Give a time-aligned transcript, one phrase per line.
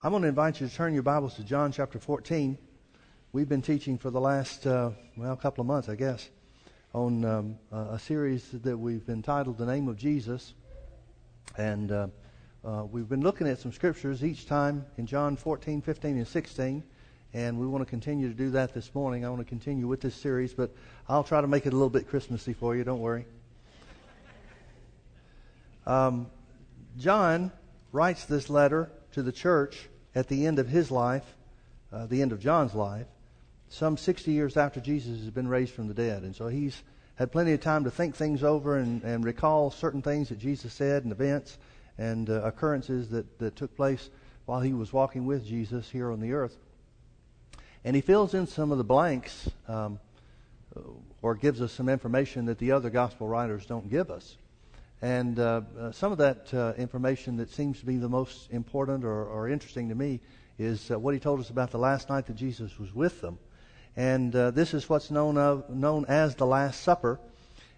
[0.00, 2.56] I'm going to invite you to turn your Bibles to John chapter 14.
[3.32, 6.30] We've been teaching for the last, uh, well, a couple of months, I guess,
[6.94, 10.54] on um, a series that we've entitled The Name of Jesus.
[11.56, 12.06] And uh,
[12.64, 16.84] uh, we've been looking at some scriptures each time in John 14, 15, and 16.
[17.34, 19.24] And we want to continue to do that this morning.
[19.24, 20.72] I want to continue with this series, but
[21.08, 22.84] I'll try to make it a little bit Christmassy for you.
[22.84, 23.26] Don't worry.
[25.88, 26.28] Um,
[26.96, 27.50] John
[27.90, 31.24] writes this letter to the church at the end of his life,
[31.92, 33.06] uh, the end of John's life,
[33.68, 36.22] some 60 years after Jesus has been raised from the dead.
[36.22, 36.80] And so he's
[37.16, 40.72] had plenty of time to think things over and, and recall certain things that Jesus
[40.72, 41.58] said and events
[41.98, 44.08] and uh, occurrences that, that took place
[44.46, 46.56] while he was walking with Jesus here on the earth.
[47.84, 49.98] And he fills in some of the blanks um,
[51.22, 54.36] or gives us some information that the other gospel writers don't give us.
[55.00, 59.04] And uh, uh, some of that uh, information that seems to be the most important
[59.04, 60.20] or, or interesting to me
[60.58, 63.38] is uh, what he told us about the last night that Jesus was with them.
[63.96, 67.20] And uh, this is what's known, of, known as the Last Supper.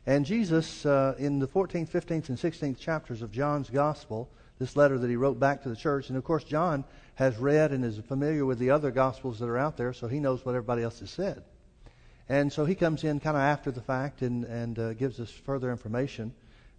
[0.07, 4.99] And Jesus, uh, in the 14th, 15th, and 16th chapters of John's Gospel, this letter
[4.99, 6.85] that he wrote back to the church, and of course, John
[7.17, 10.21] has read and is familiar with the other Gospels that are out there, so he
[10.21, 11.43] knows what everybody else has said.
[12.31, 15.71] And so he comes in kind of after the fact and, and gives us further
[15.71, 16.33] information.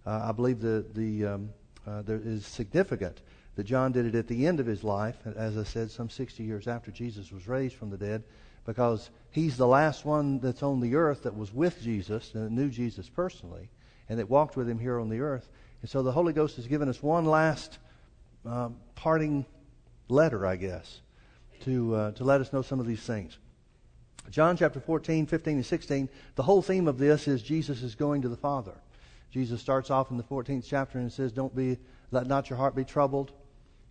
[0.06, 1.50] Uh, I believe the, the, um,
[1.86, 3.20] uh, there is significant
[3.54, 6.42] that John did it at the end of his life, as I said, some 60
[6.42, 8.24] years after Jesus was raised from the dead,
[8.64, 12.70] because he's the last one that's on the earth that was with Jesus and knew
[12.70, 13.68] Jesus personally
[14.08, 15.48] and that walked with him here on the earth.
[15.80, 17.78] And so the Holy Ghost has given us one last
[18.46, 19.44] um, parting
[20.08, 21.00] letter, I guess,
[21.64, 23.38] to, uh, to let us know some of these things.
[24.30, 28.22] John chapter 14, 15, and 16, the whole theme of this is Jesus is going
[28.22, 28.74] to the Father.
[29.32, 31.78] Jesus starts off in the 14th chapter and says, Don't be,
[32.10, 33.32] let not your heart be troubled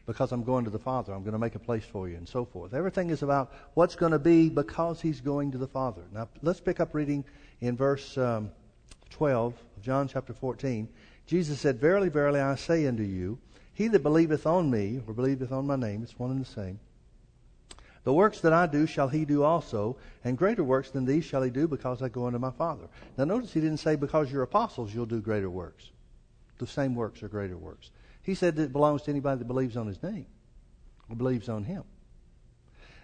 [0.06, 1.14] because I'm going to the Father.
[1.14, 2.75] I'm going to make a place for you and so forth.
[2.75, 6.03] Everything is about what's going to be because he's going to the Father.
[6.14, 7.25] Now, let's pick up reading
[7.59, 8.52] in verse um,
[9.09, 10.88] 12 of John chapter 14.
[11.25, 13.40] Jesus said, Verily, verily, I say unto you,
[13.74, 16.80] he that believeth on me, or believeth on my name, it's one and the same,
[18.03, 21.44] the works that I do shall he do also, and greater works than these shall
[21.44, 22.88] he do because I go unto my Father.
[23.17, 25.91] Now notice he didn't say because you're apostles you'll do greater works.
[26.57, 27.91] The same works are greater works.
[28.23, 30.25] He said that it belongs to anybody that believes on his name
[31.09, 31.84] or believes on him.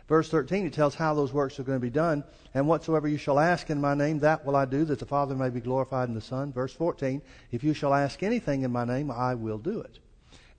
[0.08, 2.24] Verse 13, it tells how those works are going to be done.
[2.54, 5.36] And whatsoever you shall ask in my name, that will I do, that the Father
[5.36, 6.54] may be glorified in the Son.
[6.54, 7.22] Verse 14,
[7.52, 10.00] if you shall ask anything in my name, I will do it.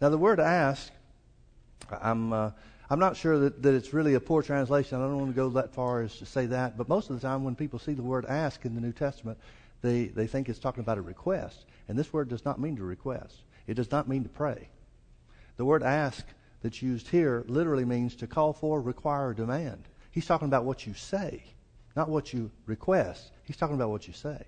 [0.03, 0.93] Now the word ask,
[2.03, 2.51] I'm, uh,
[2.91, 4.99] I'm not sure that, that it's really a poor translation.
[4.99, 6.79] I don't want to go that far as to say that.
[6.79, 9.39] But most of the time, when people see the word ask in the New Testament,
[9.83, 11.67] they, they think it's talking about a request.
[11.89, 14.69] And this word does not mean to request, it does not mean to pray.
[15.57, 16.25] The word ask
[16.63, 19.85] that's used here literally means to call for, require, demand.
[20.11, 21.45] He's talking about what you say,
[21.95, 23.33] not what you request.
[23.45, 24.45] He's talking about what you say.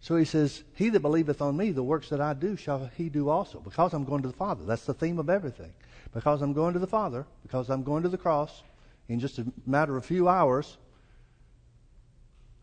[0.00, 3.08] So he says, He that believeth on me, the works that I do shall he
[3.08, 4.64] do also, because I'm going to the Father.
[4.64, 5.72] That's the theme of everything
[6.12, 8.62] because I'm going to the Father, because I'm going to the cross
[9.08, 10.76] in just a matter of a few hours,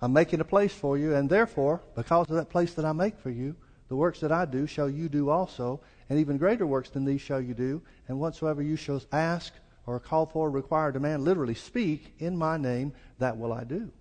[0.02, 3.18] I'm making a place for you, and therefore, because of that place that I make
[3.18, 3.56] for you,
[3.88, 5.80] the works that I do shall you do also,
[6.10, 9.54] and even greater works than these shall you do, and whatsoever you shall ask
[9.88, 13.92] or call for, require, demand, literally speak in my name, that will I do.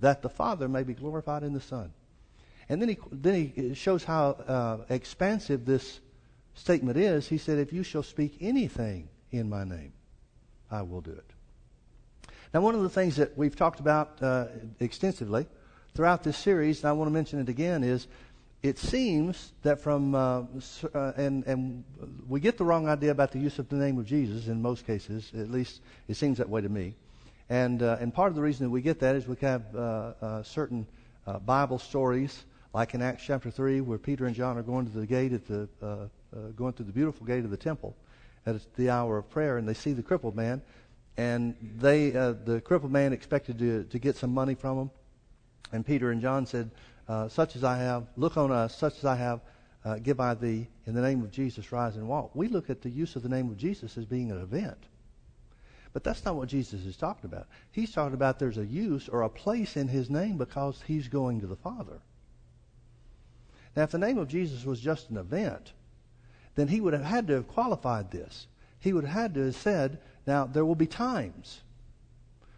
[0.00, 1.92] That the Father may be glorified in the Son.
[2.68, 6.00] And then he, then he shows how uh, expansive this
[6.54, 9.92] statement is, he said, If you shall speak anything in my name,
[10.70, 11.30] I will do it.
[12.52, 14.46] Now, one of the things that we've talked about uh,
[14.78, 15.46] extensively
[15.94, 18.06] throughout this series, and I want to mention it again, is
[18.62, 20.44] it seems that from, uh,
[20.94, 21.84] uh, and, and
[22.28, 24.86] we get the wrong idea about the use of the name of Jesus in most
[24.86, 26.94] cases, at least it seems that way to me.
[27.50, 30.12] And, uh, and part of the reason that we get that is we have uh,
[30.22, 30.86] uh, certain
[31.44, 35.06] Bible stories, like in Acts chapter 3, where Peter and John are going to the
[35.06, 37.96] gate at the uh, going through the beautiful gate of the temple
[38.46, 40.60] at the hour of prayer, and they see the crippled man,
[41.16, 44.90] and they uh, the crippled man expected to to get some money from him,
[45.72, 46.70] and Peter and John said,
[47.08, 48.76] uh, "Such as I have, look on us.
[48.76, 49.40] Such as I have,
[49.84, 50.68] uh, give I thee.
[50.86, 53.28] In the name of Jesus, rise and walk." We look at the use of the
[53.28, 54.78] name of Jesus as being an event.
[55.94, 57.46] But that's not what Jesus is talking about.
[57.70, 61.40] He's talking about there's a use or a place in his name because he's going
[61.40, 62.00] to the Father.
[63.76, 65.72] Now, if the name of Jesus was just an event,
[66.54, 68.46] then he would have had to have qualified this.
[68.78, 71.60] He would have had to have said, Now, there will be times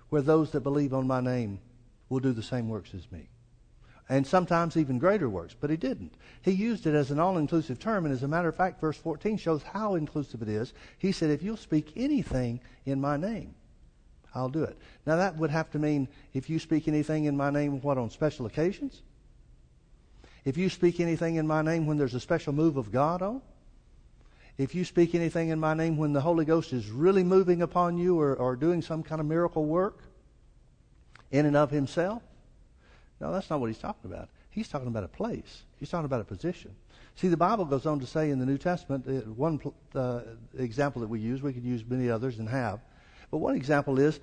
[0.09, 1.61] where those that believe on my name
[2.09, 3.29] will do the same works as me.
[4.09, 6.15] and sometimes even greater works, but he didn't.
[6.43, 8.97] He used it as an all inclusive term, and as a matter of fact, verse
[8.97, 10.73] 14 shows how inclusive it is.
[10.99, 13.57] He said, If you'll speak anything in my name,
[14.33, 14.79] I'll do it.
[15.07, 18.11] Now, that would have to mean if you speak anything in my name, what, on
[18.11, 19.03] special occasions?
[20.45, 23.43] If you speak anything in my name when there's a special move of God on?
[24.59, 27.99] If you speak anything in my name when the Holy Ghost is really moving upon
[27.99, 30.03] you or, or doing some kind of miracle work
[31.31, 32.23] in and of himself?
[33.21, 34.29] No, that's not what he's talking about.
[34.51, 35.65] He's talking about a place.
[35.79, 36.75] He's talking about a position.
[37.17, 39.61] See, the Bible goes on to say in the New Testament, uh, one
[39.95, 40.21] uh,
[40.57, 42.81] example that we use, we could use many others and have,
[43.31, 44.21] but one example is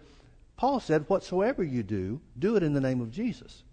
[0.57, 3.63] Paul said, Whatsoever you do, do it in the name of Jesus.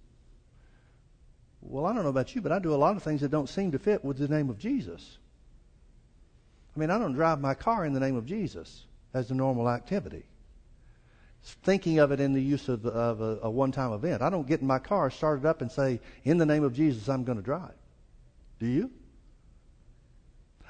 [1.60, 3.48] Well, I don't know about you, but I do a lot of things that don't
[3.48, 5.18] seem to fit with the name of Jesus.
[6.74, 9.68] I mean, I don't drive my car in the name of Jesus as a normal
[9.68, 10.24] activity
[11.42, 14.22] thinking of it in the use of, of a, a one time event.
[14.22, 16.74] I don't get in my car, start it up, and say, In the name of
[16.74, 17.74] Jesus, I'm going to drive.
[18.58, 18.90] Do you?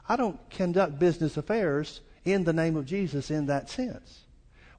[0.09, 4.21] I don't conduct business affairs in the name of Jesus in that sense.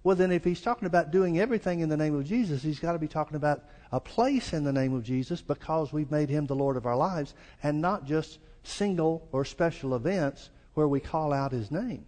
[0.03, 2.93] Well, then, if he's talking about doing everything in the name of Jesus, he's got
[2.93, 6.47] to be talking about a place in the name of Jesus because we've made him
[6.47, 11.33] the Lord of our lives and not just single or special events where we call
[11.33, 12.05] out his name.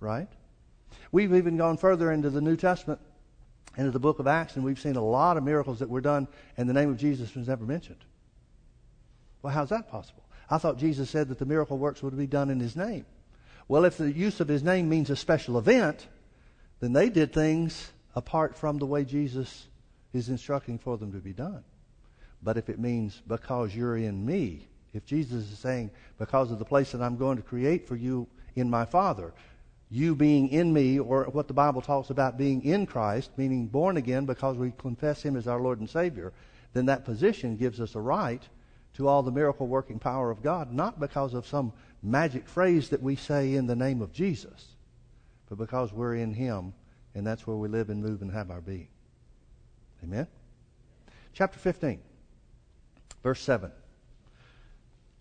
[0.00, 0.28] Right?
[1.12, 3.00] We've even gone further into the New Testament,
[3.76, 6.28] into the book of Acts, and we've seen a lot of miracles that were done,
[6.56, 8.04] and the name of Jesus was never mentioned.
[9.42, 10.24] Well, how's that possible?
[10.50, 13.06] I thought Jesus said that the miracle works would be done in his name.
[13.68, 16.06] Well, if the use of his name means a special event,
[16.80, 19.66] then they did things apart from the way Jesus
[20.12, 21.64] is instructing for them to be done.
[22.42, 26.64] But if it means because you're in me, if Jesus is saying because of the
[26.64, 29.32] place that I'm going to create for you in my Father,
[29.90, 33.96] you being in me, or what the Bible talks about being in Christ, meaning born
[33.96, 36.32] again because we confess Him as our Lord and Savior,
[36.72, 38.42] then that position gives us a right
[38.94, 41.72] to all the miracle working power of God, not because of some
[42.02, 44.66] magic phrase that we say in the name of Jesus,
[45.48, 46.72] but because we're in Him,
[47.14, 48.88] and that's where we live and move and have our being.
[50.02, 50.26] Amen?
[51.32, 52.00] Chapter 15,
[53.22, 53.70] verse 7.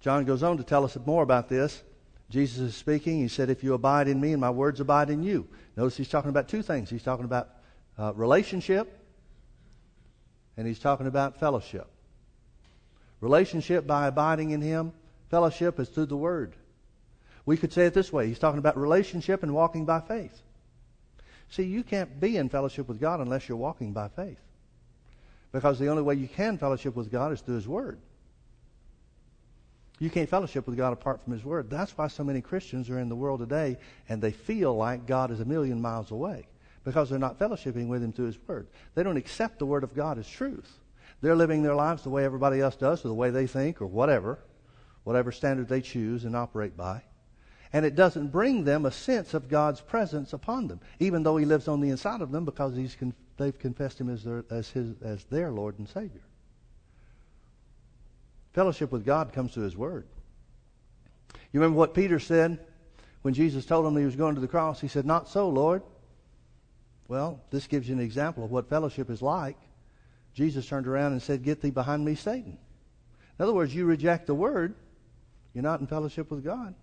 [0.05, 1.81] John goes on to tell us more about this.
[2.29, 3.17] Jesus is speaking.
[3.17, 5.47] He said, If you abide in me and my words abide in you.
[5.75, 6.91] Notice he's talking about two things.
[6.91, 7.49] He's talking about
[7.97, 8.99] uh, relationship
[10.57, 11.87] and he's talking about fellowship.
[13.19, 14.93] Relationship by abiding in him,
[15.31, 16.53] fellowship is through the word.
[17.47, 20.39] We could say it this way He's talking about relationship and walking by faith.
[21.49, 24.37] See, you can't be in fellowship with God unless you're walking by faith.
[25.51, 27.97] Because the only way you can fellowship with God is through His Word.
[30.00, 31.69] You can't fellowship with God apart from His Word.
[31.69, 33.77] That's why so many Christians are in the world today
[34.09, 36.47] and they feel like God is a million miles away
[36.83, 38.68] because they're not fellowshipping with Him through His Word.
[38.94, 40.80] They don't accept the Word of God as truth.
[41.21, 43.88] They're living their lives the way everybody else does, or the way they think, or
[43.88, 44.39] whatever,
[45.03, 47.01] whatever standard they choose and operate by.
[47.74, 51.45] And it doesn't bring them a sense of God's presence upon them, even though He
[51.45, 54.69] lives on the inside of them because he's con- they've confessed Him as their, as,
[54.69, 56.21] his, as their Lord and Savior.
[58.55, 60.07] Fellowship with God comes through His Word.
[61.51, 62.57] You remember what Peter said
[63.21, 64.79] when Jesus told him he was going to the cross?
[64.79, 65.83] He said, Not so, Lord.
[67.09, 69.57] Well, this gives you an example of what fellowship is like.
[70.33, 72.57] Jesus turned around and said, Get thee behind me, Satan.
[73.37, 74.73] In other words, you reject the Word,
[75.53, 76.75] you're not in fellowship with God.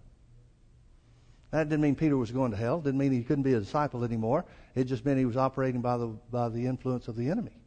[1.53, 2.83] That didn't mean Peter was going to hell.
[2.83, 4.45] Didn't mean he couldn't be a disciple anymore.
[4.75, 7.62] It just meant he was operating by the, by the influence of the enemy.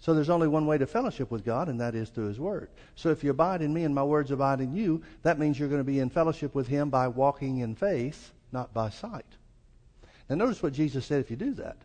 [0.00, 2.70] So there's only one way to fellowship with God, and that is through His Word.
[2.94, 5.68] So if you abide in me and my words abide in you, that means you're
[5.68, 9.26] going to be in fellowship with Him by walking in faith, not by sight.
[10.28, 11.78] Now notice what Jesus said if you do that.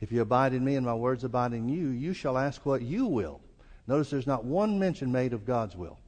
[0.00, 2.82] If you abide in me and my words abide in you, you shall ask what
[2.82, 3.40] you will.
[3.86, 5.98] Notice there's not one mention made of God's will.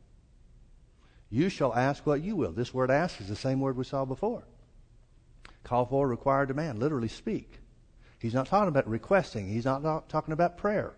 [1.29, 2.53] You shall ask what you will.
[2.53, 4.45] This word ask is the same word we saw before.
[5.63, 6.79] Call for, require, demand.
[6.79, 7.59] Literally speak.
[8.21, 9.49] He's not talking about requesting.
[9.49, 10.93] He's not talking about prayer.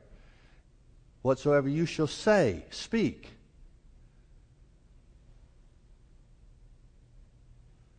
[1.23, 3.31] Whatsoever you shall say, speak.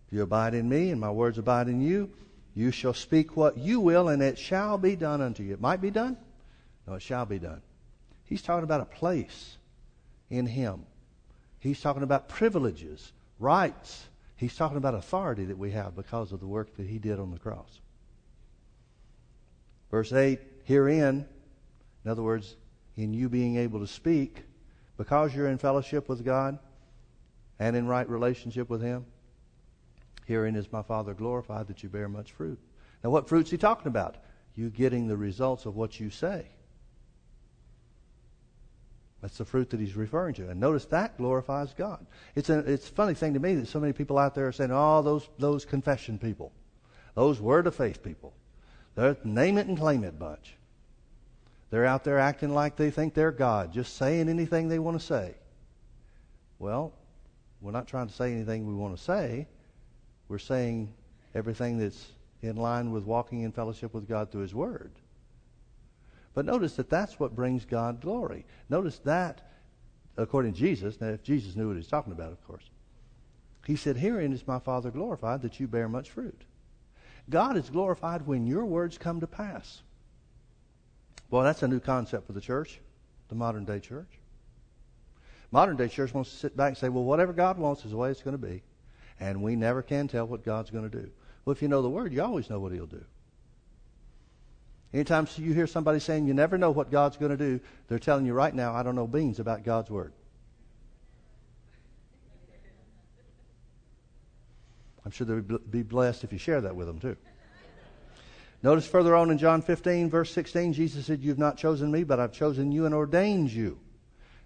[0.08, 2.12] If you abide in me and my words abide in you,
[2.54, 5.54] you shall speak what you will, and it shall be done unto you.
[5.54, 6.18] It might be done.
[6.86, 7.62] No, it shall be done.
[8.26, 9.56] He's talking about a place
[10.30, 10.86] in Him.
[11.60, 14.06] He's talking about privileges, rights.
[14.36, 17.32] He's talking about authority that we have because of the work that He did on
[17.32, 17.80] the cross.
[19.94, 21.24] Verse 8, herein,
[22.04, 22.56] in other words,
[22.96, 24.42] in you being able to speak,
[24.98, 26.58] because you're in fellowship with God
[27.60, 29.06] and in right relationship with Him,
[30.26, 32.58] herein is my Father glorified that you bear much fruit.
[33.04, 34.16] Now, what fruit's He talking about?
[34.56, 36.48] You getting the results of what you say.
[39.22, 40.50] That's the fruit that he's referring to.
[40.50, 42.04] And notice that glorifies God.
[42.34, 44.52] It's a, it's a funny thing to me that so many people out there are
[44.52, 46.52] saying, oh, those, those confession people,
[47.14, 48.34] those word of faith people,
[48.96, 50.56] they're name it and claim it bunch.
[51.70, 55.06] They're out there acting like they think they're God, just saying anything they want to
[55.06, 55.34] say.
[56.60, 56.94] Well,
[57.62, 59.48] we're not trying to say anything we want to say.
[60.28, 60.94] We're saying
[61.34, 64.92] everything that's in line with walking in fellowship with God through His Word.
[66.34, 68.46] But notice that that's what brings God glory.
[68.70, 69.42] Notice that,
[70.18, 72.70] according to Jesus, now if Jesus knew what he's talking about, of course,
[73.66, 76.44] he said, Herein is my Father glorified that you bear much fruit.
[77.30, 79.82] God is glorified when your words come to pass.
[81.30, 82.80] Well, that's a new concept for the church,
[83.30, 84.20] the modern day church.
[85.52, 87.98] Modern day church wants to sit back and say, well, whatever God wants is the
[87.98, 88.64] way it's going to be.
[89.20, 91.10] And we never can tell what God's going to do.
[91.46, 93.04] Well, if you know the Word, you always know what He'll do.
[94.94, 98.26] Anytime you hear somebody saying you never know what God's going to do, they're telling
[98.26, 100.14] you right now, I don't know beans about God's Word.
[105.06, 107.18] I'm sure they'll be blessed if you share that with them, too.
[108.64, 112.22] Notice further on in John 15, verse 16, Jesus said, You've not chosen me, but
[112.22, 113.78] I've chosen you and ordained you.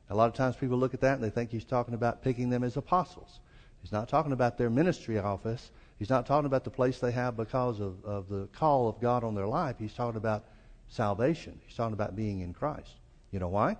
[0.09, 2.49] A lot of times people look at that and they think he's talking about picking
[2.49, 3.39] them as apostles.
[3.81, 5.71] He's not talking about their ministry office.
[5.99, 9.23] He's not talking about the place they have because of, of the call of God
[9.23, 9.75] on their life.
[9.77, 10.45] He's talking about
[10.87, 11.59] salvation.
[11.65, 12.95] He's talking about being in Christ.
[13.31, 13.77] You know why?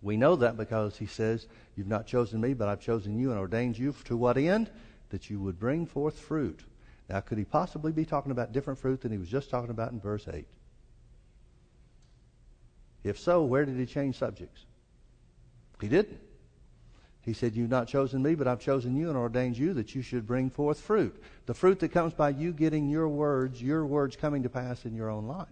[0.00, 1.46] We know that because he says,
[1.76, 4.70] You've not chosen me, but I've chosen you and ordained you to what end?
[5.12, 6.64] That you would bring forth fruit.
[7.08, 9.92] Now, could he possibly be talking about different fruit than he was just talking about
[9.92, 10.46] in verse 8?
[13.04, 14.64] If so, where did he change subjects?
[15.80, 16.18] He didn't.
[17.22, 20.02] He said, You've not chosen me, but I've chosen you and ordained you that you
[20.02, 21.22] should bring forth fruit.
[21.46, 24.94] The fruit that comes by you getting your words, your words coming to pass in
[24.94, 25.46] your own life.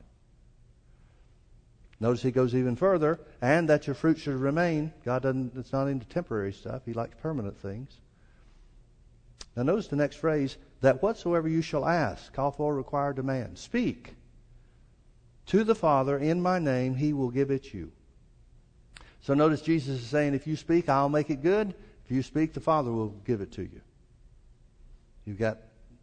[2.00, 4.92] Notice he goes even further, and that your fruit should remain.
[5.04, 6.82] God doesn't, it's not into temporary stuff.
[6.86, 7.90] He likes permanent things.
[9.56, 14.14] Now notice the next phrase, that whatsoever you shall ask, call for, require, demand, speak
[15.46, 17.92] to the Father in my name, he will give it you.
[19.22, 21.74] So notice Jesus is saying, if you speak, I'll make it good.
[22.04, 23.80] If you speak, the Father will give it to you.
[25.24, 25.58] You've got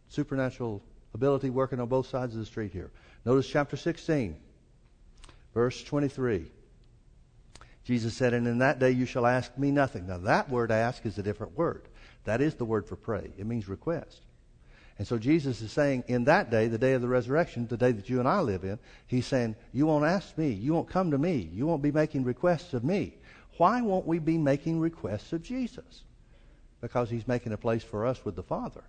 [0.08, 0.82] supernatural
[1.14, 2.90] ability working on both sides of the street here.
[3.24, 4.36] Notice chapter 16,
[5.52, 6.46] verse 23.
[7.84, 10.06] Jesus said, And in that day you shall ask me nothing.
[10.06, 11.88] Now, that word ask is a different word.
[12.24, 14.22] That is the word for pray, it means request.
[14.98, 17.92] And so Jesus is saying, in that day, the day of the resurrection, the day
[17.92, 20.50] that you and I live in, he's saying, you won't ask me.
[20.50, 21.48] You won't come to me.
[21.52, 23.14] You won't be making requests of me.
[23.58, 26.02] Why won't we be making requests of Jesus?
[26.80, 28.82] Because he's making a place for us with the Father.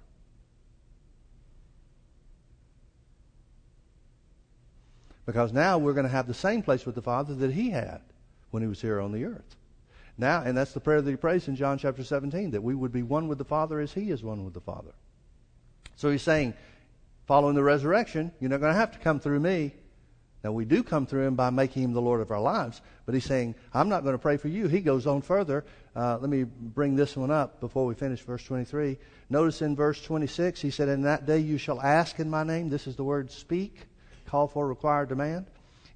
[5.27, 8.01] Because now we're going to have the same place with the Father that he had
[8.49, 9.55] when he was here on the earth.
[10.19, 12.91] Now, and that's the prayer that he prays in John chapter 17, that we would
[12.91, 14.91] be one with the Father as he is one with the Father.
[15.95, 16.55] So he's saying,
[17.25, 19.73] following the resurrection, you're not going to have to come through me.
[20.43, 23.15] Now, we do come through him by making him the Lord of our lives, but
[23.15, 24.67] he's saying, I'm not going to pray for you.
[24.67, 25.63] He goes on further.
[25.95, 28.97] Uh, let me bring this one up before we finish verse 23.
[29.29, 32.69] Notice in verse 26, he said, In that day you shall ask in my name.
[32.69, 33.87] This is the word speak,
[34.25, 35.47] call for, require, demand.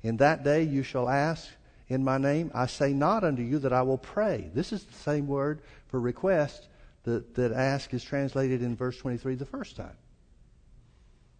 [0.01, 1.49] In that day you shall ask
[1.89, 2.51] in my name.
[2.53, 4.49] I say not unto you that I will pray.
[4.53, 6.67] This is the same word for request
[7.03, 9.97] that, that ask is translated in verse 23 the first time.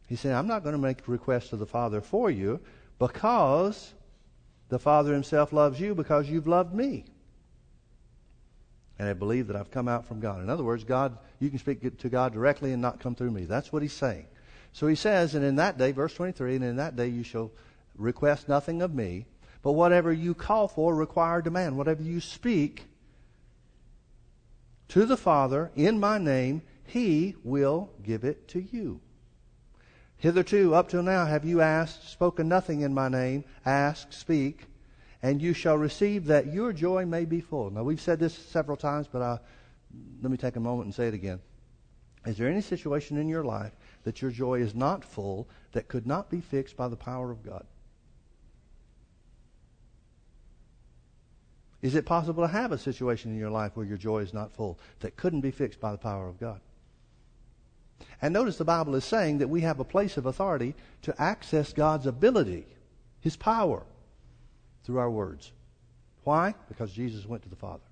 [0.08, 2.60] He said, I'm not going to make requests to the Father for you
[3.00, 3.94] because
[4.70, 7.06] the Father himself loves you because you've loved me.
[9.00, 10.42] And I believe that I've come out from God.
[10.42, 13.46] In other words, God, you can speak to God directly and not come through me.
[13.46, 14.28] That's what he's saying.
[14.72, 17.52] So he says, and in that day, verse 23, and in that day you shall
[17.96, 19.26] request nothing of me,
[19.64, 21.78] but whatever you call for, require, demand.
[21.78, 22.86] Whatever you speak,
[24.90, 29.00] to the Father in my name, he will give it to you.
[30.18, 34.68] Hitherto, up till now, have you asked, spoken nothing in my name, ask, speak,
[35.22, 37.72] and you shall receive that your joy may be full.
[37.72, 39.40] Now, we've said this several times, but I,
[40.22, 41.40] let me take a moment and say it again.
[42.26, 46.06] Is there any situation in your life that your joy is not full that could
[46.06, 47.66] not be fixed by the power of God?
[51.84, 54.54] Is it possible to have a situation in your life where your joy is not
[54.54, 56.62] full that couldn't be fixed by the power of God?
[58.22, 61.74] And notice the Bible is saying that we have a place of authority to access
[61.74, 62.66] God's ability,
[63.20, 63.84] His power,
[64.86, 65.52] through our words.
[66.24, 66.56] Why?
[66.70, 67.84] Because Jesus went to the Father.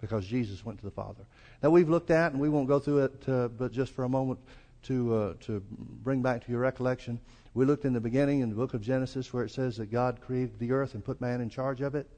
[0.00, 1.24] Because Jesus went to the Father.
[1.62, 4.08] Now we've looked at, and we won't go through it, uh, but just for a
[4.08, 4.40] moment
[4.84, 5.62] to uh, to
[6.02, 7.20] bring back to your recollection,
[7.54, 10.20] we looked in the beginning in the book of Genesis where it says that God
[10.20, 12.08] created the earth and put man in charge of it.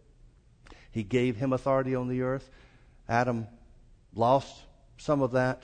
[0.92, 2.50] He gave him authority on the earth.
[3.08, 3.46] Adam
[4.14, 4.62] lost
[4.96, 5.62] some of that,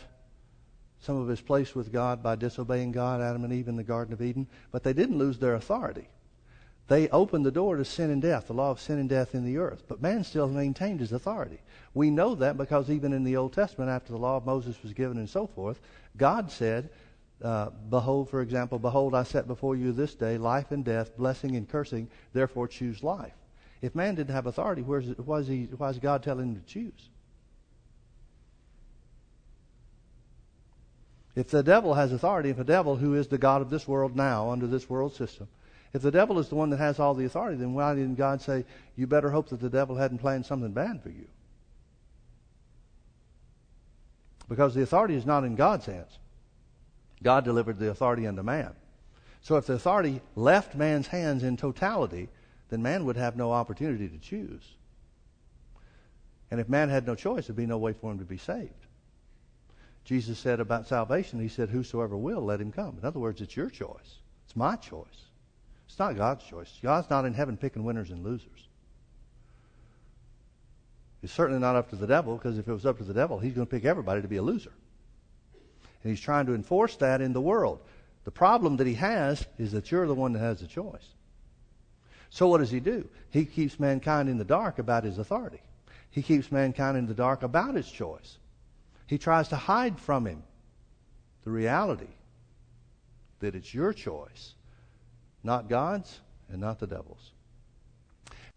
[1.01, 4.13] some of his place with God by disobeying God, Adam and Eve in the Garden
[4.13, 6.09] of Eden, but they didn't lose their authority.
[6.89, 9.45] They opened the door to sin and death, the law of sin and death in
[9.45, 9.83] the earth.
[9.89, 11.59] But man still maintained his authority.
[11.95, 14.93] We know that because even in the Old Testament, after the law of Moses was
[14.93, 15.81] given and so forth,
[16.17, 16.91] God said,
[17.43, 21.57] uh, Behold, for example, behold, I set before you this day life and death, blessing
[21.57, 23.35] and cursing, therefore choose life.
[23.87, 26.67] If man didn't have authority, where's, why, is he, why is God telling him to
[26.67, 27.09] choose?
[31.37, 34.17] If the devil has authority, if a devil who is the God of this world
[34.17, 35.47] now, under this world system,
[35.93, 38.43] if the devil is the one that has all the authority, then why didn't God
[38.43, 38.65] say,
[38.97, 41.29] you better hope that the devil hadn't planned something bad for you?
[44.49, 46.19] Because the authority is not in God's hands.
[47.23, 48.73] God delivered the authority unto man.
[49.43, 52.31] So if the authority left man's hands in totality,
[52.69, 54.63] then man would have no opportunity to choose.
[56.51, 58.73] And if man had no choice, there'd be no way for him to be saved.
[60.05, 62.97] Jesus said about salvation, He said, Whosoever will, let him come.
[63.01, 64.21] In other words, it's your choice.
[64.45, 65.27] It's my choice.
[65.89, 66.79] It's not God's choice.
[66.83, 68.69] God's not in heaven picking winners and losers.
[71.23, 73.41] It's certainly not up to the devil, because if it was up to the devil,
[73.41, 74.73] he's going to pick everybody to be a loser.
[76.05, 77.81] And he's trying to enforce that in the world.
[78.23, 81.09] The problem that he has is that you're the one that has the choice.
[82.37, 83.09] So what does he do?
[83.31, 85.63] He keeps mankind in the dark about his authority.
[86.11, 88.37] He keeps mankind in the dark about his choice.
[89.07, 90.43] He tries to hide from him
[91.45, 92.13] the reality
[93.41, 94.53] that it's your choice,
[95.43, 97.33] not God's and not the devil's.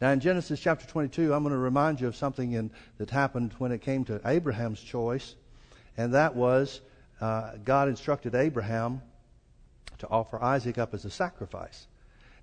[0.02, 3.54] Now, in Genesis chapter 22, I'm going to remind you of something in, that happened
[3.60, 5.36] when it came to Abraham's choice,
[5.96, 6.82] and that was
[7.22, 9.02] uh, God instructed Abraham
[10.00, 11.88] to offer Isaac up as a sacrifice.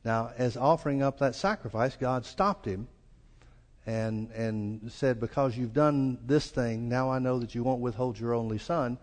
[0.07, 2.87] Now, as offering up that sacrifice, God stopped him
[3.85, 8.17] and and said, "Because you've done this thing, now I know that you won't withhold
[8.17, 8.99] your only son."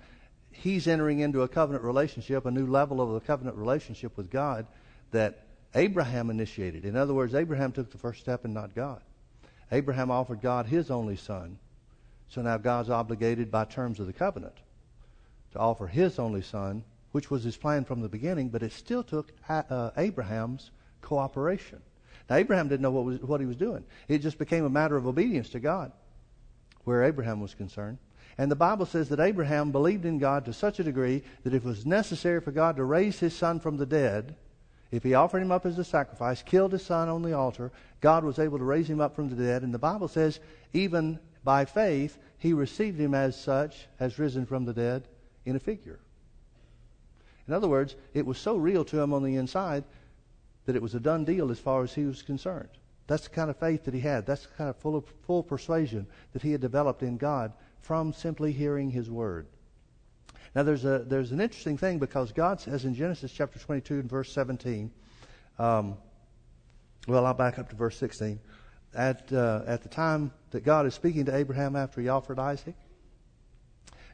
[0.50, 4.65] He's entering into a covenant relationship, a new level of a covenant relationship with God
[5.12, 5.45] that
[5.75, 6.85] Abraham initiated.
[6.85, 9.01] In other words, Abraham took the first step and not God.
[9.74, 11.59] Abraham offered God his only son.
[12.29, 14.55] So now God's obligated by terms of the covenant
[15.51, 19.03] to offer his only son, which was his plan from the beginning, but it still
[19.03, 20.72] took uh, Abraham's
[21.03, 21.79] cooperation.
[22.29, 23.83] Now, Abraham didn't know what, was, what he was doing.
[24.07, 25.92] It just became a matter of obedience to God
[26.85, 27.98] where Abraham was concerned.
[28.37, 31.63] And the Bible says that Abraham believed in God to such a degree that if
[31.63, 34.35] it was necessary for God to raise his son from the dead,
[34.92, 38.24] if he offered him up as a sacrifice, killed his son on the altar, God
[38.24, 39.61] was able to raise him up from the dead.
[39.63, 40.39] And the Bible says,
[40.74, 45.07] even by faith, he received him as such, as risen from the dead,
[45.46, 46.00] in a figure.
[47.48, 49.83] In other words, it was so real to him on the inside
[50.66, 52.70] that it was a done deal as far as he was concerned.
[53.08, 54.26] That's the kind of faith that he had.
[54.26, 58.52] That's the kind of full, full persuasion that he had developed in God from simply
[58.54, 59.48] hearing his word.
[60.56, 64.10] Now, there's, a, there's an interesting thing because God says in Genesis chapter 22 and
[64.10, 64.92] verse 17,
[65.60, 65.98] um,
[67.08, 68.40] well, I'll back up to verse 16.
[68.96, 72.76] At, uh, at the time that God is speaking to Abraham after he offered Isaac,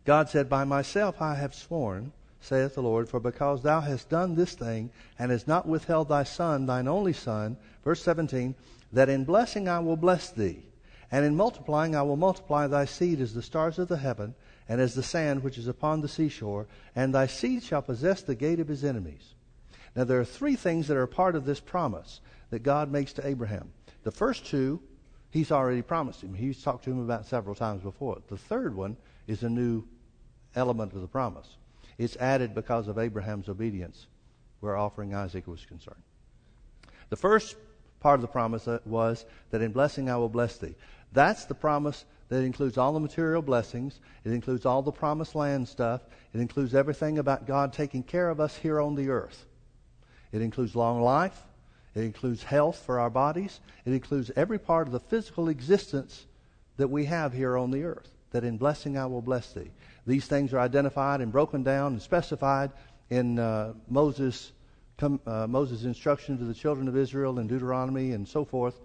[0.06, 4.36] God said, By myself I have sworn saith the Lord, for because thou hast done
[4.36, 8.56] this thing, and hast not withheld thy son, thine only son, verse 17,
[8.92, 10.64] that in blessing I will bless thee,
[11.12, 14.36] and in multiplying I will multiply thy seed as the stars of the heaven,
[14.68, 18.36] and as the sand which is upon the seashore, and thy seed shall possess the
[18.36, 19.34] gate of his enemies.
[19.96, 22.22] Now there are three things that are part of this promise
[22.52, 23.72] that God makes to Abraham.
[24.04, 24.82] The first two,
[25.30, 26.34] he's already promised him.
[26.34, 28.22] He's talked to him about several times before.
[28.28, 28.98] The third one
[29.28, 29.84] is a new
[30.56, 31.58] element of the promise.
[32.00, 34.08] It's added because of Abraham's obedience
[34.62, 36.02] where offering Isaac was concerned.
[37.10, 37.56] The first
[38.00, 40.76] part of the promise uh, was that in blessing I will bless thee.
[41.12, 44.00] That's the promise that includes all the material blessings.
[44.24, 46.02] It includes all the promised land stuff.
[46.34, 49.46] It includes everything about God taking care of us here on the earth.
[50.32, 51.42] It includes long life.
[51.96, 53.60] It includes health for our bodies.
[53.84, 56.28] It includes every part of the physical existence
[56.78, 58.10] that we have here on the earth.
[58.32, 59.72] That in blessing I will bless thee.
[60.10, 62.72] These things are identified and broken down and specified
[63.12, 64.52] in uh, Moses'
[65.02, 68.80] uh, Moses' instruction to the children of Israel in Deuteronomy and so forth.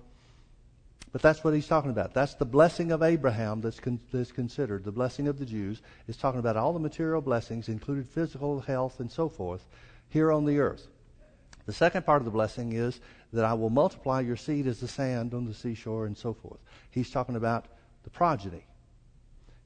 [1.13, 2.13] But that's what he's talking about.
[2.13, 4.85] That's the blessing of Abraham that's, con- that's considered.
[4.85, 9.01] The blessing of the Jews is talking about all the material blessings, including physical health
[9.01, 9.67] and so forth,
[10.11, 10.89] here on the earth.
[11.65, 13.01] The second part of the blessing is
[13.33, 16.61] that I will multiply your seed as the sand on the seashore and so forth.
[16.91, 17.65] He's talking about
[18.03, 18.67] the progeny.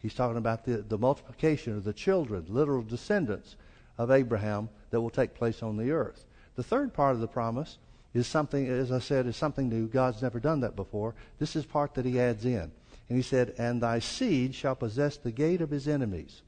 [0.01, 3.57] He's talking about the, the multiplication of the children, literal descendants
[3.97, 6.25] of Abraham that will take place on the earth.
[6.55, 7.79] The third part of the promise
[8.15, 9.87] is something, as I said, is something new.
[9.87, 11.15] God's never done that before.
[11.39, 12.71] This is part that he adds in.
[13.09, 16.43] And he said, And thy seed shall possess the gate of his enemies.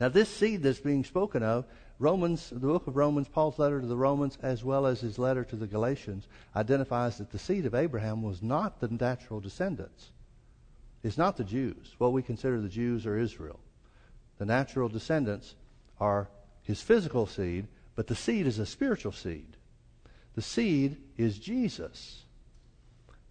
[0.00, 1.66] Now, this seed that's being spoken of,
[2.00, 5.44] Romans, the book of Romans, Paul's letter to the Romans, as well as his letter
[5.44, 10.10] to the Galatians, identifies that the seed of Abraham was not the natural descendants.
[11.04, 11.94] It's not the Jews.
[11.98, 13.60] What we consider the Jews or Israel.
[14.38, 15.54] The natural descendants
[16.00, 16.28] are
[16.62, 19.56] his physical seed, but the seed is a spiritual seed.
[20.34, 22.24] The seed is Jesus.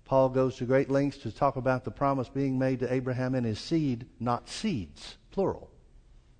[0.05, 3.45] Paul goes to great lengths to talk about the promise being made to Abraham and
[3.45, 5.71] his seed, not seeds, plural,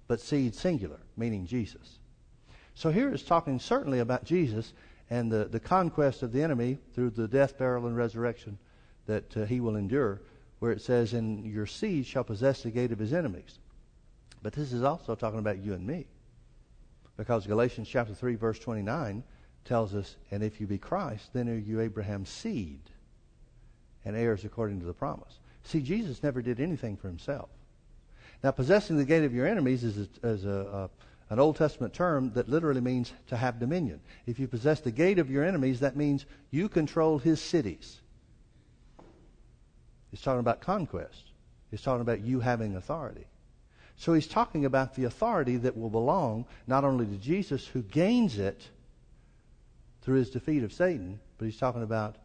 [0.08, 2.00] but seed singular, meaning Jesus.
[2.76, 4.74] So here it's talking certainly about Jesus
[5.10, 8.58] and the, the conquest of the enemy through the death, burial, and resurrection
[9.06, 10.22] that uh, he will endure,
[10.64, 13.60] where it says, And your seed shall possess the gate of his enemies.
[14.42, 16.06] But this is also talking about you and me.
[17.18, 19.26] Because Galatians chapter 3, verse 29
[19.66, 22.80] tells us, And if you be Christ, then are you Abraham's seed
[24.06, 25.38] and heirs according to the promise.
[25.64, 27.50] See, Jesus never did anything for himself.
[28.42, 30.90] Now, possessing the gate of your enemies is, a, is a,
[31.30, 34.00] a, an Old Testament term that literally means to have dominion.
[34.28, 38.00] If you possess the gate of your enemies, that means you control his cities.
[40.14, 41.32] It's talking about conquest.
[41.72, 43.26] He's talking about you having authority.
[43.98, 48.38] So he's talking about the authority that will belong not only to Jesus, who gains
[48.38, 48.62] it
[50.02, 52.18] through his defeat of Satan, but he's talking about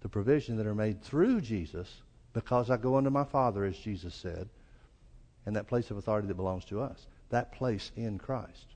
[0.00, 4.14] the provision that are made through Jesus because I go unto my Father, as Jesus
[4.14, 4.48] said,
[5.46, 7.06] and that place of authority that belongs to us.
[7.30, 8.66] That place in Christ.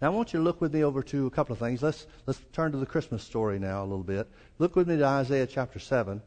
[0.00, 1.82] Now, I want you to look with me over to a couple of things.
[1.82, 4.28] Let's, let's turn to the Christmas story now a little bit.
[4.58, 6.22] Look with me to Isaiah chapter 7.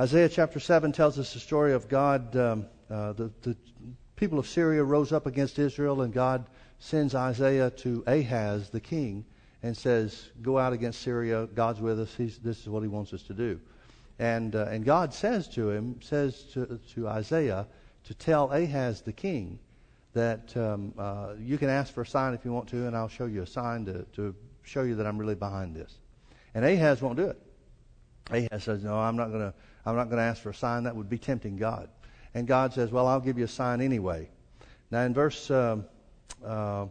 [0.00, 2.34] Isaiah chapter 7 tells us the story of God.
[2.34, 3.54] Um, uh, the, the
[4.16, 9.26] people of Syria rose up against Israel, and God sends Isaiah to Ahaz, the king,
[9.62, 11.46] and says, Go out against Syria.
[11.54, 12.14] God's with us.
[12.14, 13.60] He's, this is what he wants us to do.
[14.18, 17.66] And, uh, and God says to him, says to, to Isaiah,
[18.04, 19.58] to tell Ahaz the king
[20.14, 23.08] that um, uh, you can ask for a sign if you want to, and I'll
[23.08, 25.98] show you a sign to, to show you that I'm really behind this.
[26.54, 27.38] And Ahaz won't do it.
[28.30, 29.54] Ahaz says, No, I'm not going to.
[29.86, 30.84] I'm not going to ask for a sign.
[30.84, 31.88] That would be tempting God.
[32.34, 34.28] And God says, Well, I'll give you a sign anyway.
[34.90, 35.84] Now, in verse um,
[36.44, 36.86] uh,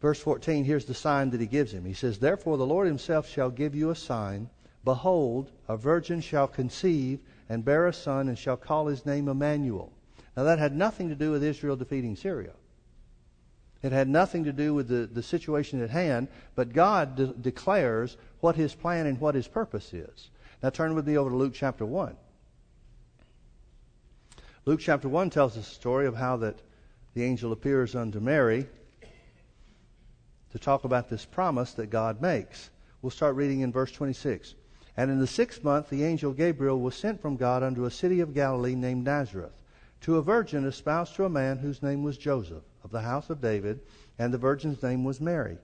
[0.00, 1.84] verse 14, here's the sign that he gives him.
[1.84, 4.48] He says, Therefore the Lord himself shall give you a sign.
[4.84, 9.92] Behold, a virgin shall conceive and bear a son and shall call his name Emmanuel.
[10.36, 12.52] Now, that had nothing to do with Israel defeating Syria.
[13.82, 18.16] It had nothing to do with the, the situation at hand, but God de- declares
[18.40, 20.30] what his plan and what his purpose is.
[20.62, 22.16] Now, turn with me over to Luke chapter 1.
[24.66, 26.60] Luke chapter 1 tells us a story of how that
[27.14, 28.66] the angel appears unto Mary
[30.52, 32.70] to talk about this promise that God makes.
[33.00, 34.54] We'll start reading in verse 26.
[34.96, 38.20] And in the sixth month, the angel Gabriel was sent from God unto a city
[38.20, 39.62] of Galilee named Nazareth,
[40.02, 43.40] to a virgin espoused to a man whose name was Joseph, of the house of
[43.40, 43.80] David,
[44.18, 45.56] and the virgin's name was Mary.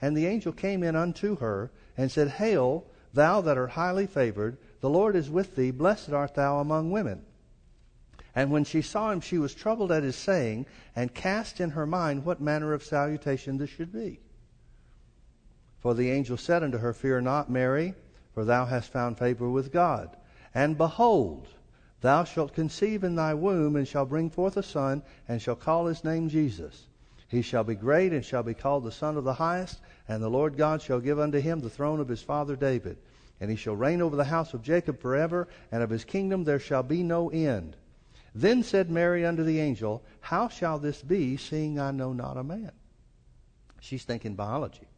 [0.00, 4.58] And the angel came in unto her, and said, Hail, thou that art highly favored,
[4.80, 7.24] the Lord is with thee, blessed art thou among women.
[8.34, 11.86] And when she saw him, she was troubled at his saying, and cast in her
[11.86, 14.20] mind what manner of salutation this should be.
[15.80, 17.94] For the angel said unto her, Fear not, Mary,
[18.34, 20.16] for thou hast found favor with God.
[20.54, 21.48] And behold,
[22.00, 25.86] thou shalt conceive in thy womb, and shall bring forth a son, and shall call
[25.86, 26.86] his name Jesus.
[27.28, 30.30] He shall be great, and shall be called the Son of the Highest, and the
[30.30, 32.96] Lord God shall give unto him the throne of his father David.
[33.40, 36.58] And he shall reign over the house of Jacob forever, and of his kingdom there
[36.58, 37.76] shall be no end.
[38.34, 42.42] Then said Mary unto the angel, How shall this be, seeing I know not a
[42.42, 42.72] man?
[43.80, 44.88] She's thinking biology.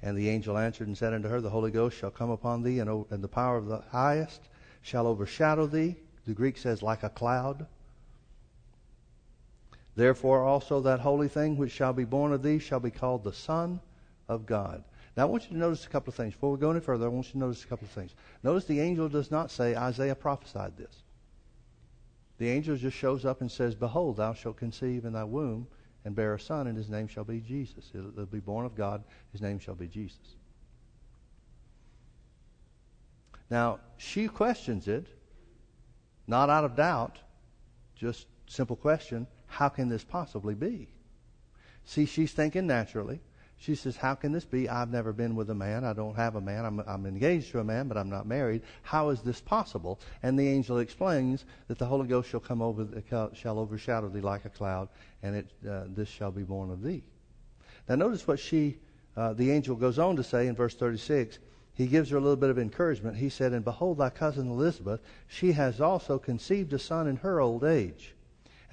[0.00, 2.78] And the angel answered and said unto her, The Holy Ghost shall come upon thee,
[2.78, 4.48] and, and the power of the highest
[4.82, 5.96] shall overshadow thee.
[6.26, 7.66] The Greek says, like a cloud.
[9.96, 13.32] Therefore also that holy thing which shall be born of thee shall be called the
[13.32, 13.80] Son
[14.28, 14.82] of God.
[15.16, 16.34] Now I want you to notice a couple of things.
[16.34, 18.14] Before we go any further, I want you to notice a couple of things.
[18.42, 21.04] Notice the angel does not say Isaiah prophesied this.
[22.38, 25.68] The angel just shows up and says, Behold, thou shalt conceive in thy womb
[26.04, 27.90] and bear a son, and his name shall be Jesus.
[27.92, 30.36] He'll, be born of God, his name shall be Jesus.
[33.50, 35.06] Now, she questions it,
[36.26, 37.18] not out of doubt,
[37.94, 40.88] just simple question how can this possibly be?
[41.84, 43.20] See, she's thinking naturally.
[43.56, 44.68] She says, How can this be?
[44.68, 45.84] I've never been with a man.
[45.84, 46.64] I don't have a man.
[46.64, 48.62] I'm, I'm engaged to a man, but I'm not married.
[48.82, 50.00] How is this possible?
[50.24, 52.86] And the angel explains that the Holy Ghost shall come over,
[53.32, 54.88] shall overshadow thee like a cloud,
[55.22, 57.04] and it, uh, this shall be born of thee.
[57.88, 58.78] Now, notice what she,
[59.16, 61.38] uh, the angel goes on to say in verse 36.
[61.74, 63.18] He gives her a little bit of encouragement.
[63.18, 67.40] He said, And behold, thy cousin Elizabeth, she has also conceived a son in her
[67.40, 68.13] old age.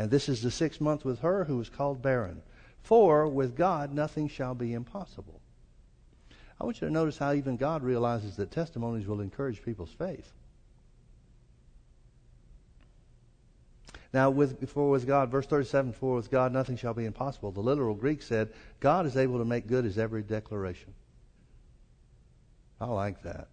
[0.02, 2.42] And this is the sixth month with her who is called barren.
[2.82, 5.40] For with God nothing shall be impossible.
[6.60, 10.32] I want you to notice how even God realizes that testimonies will encourage people's faith.
[14.12, 17.52] Now, with, for with God, verse 37, for with God nothing shall be impossible.
[17.52, 20.96] The literal Greek said, God is able to make good his every declaration.
[22.80, 23.50] I like that.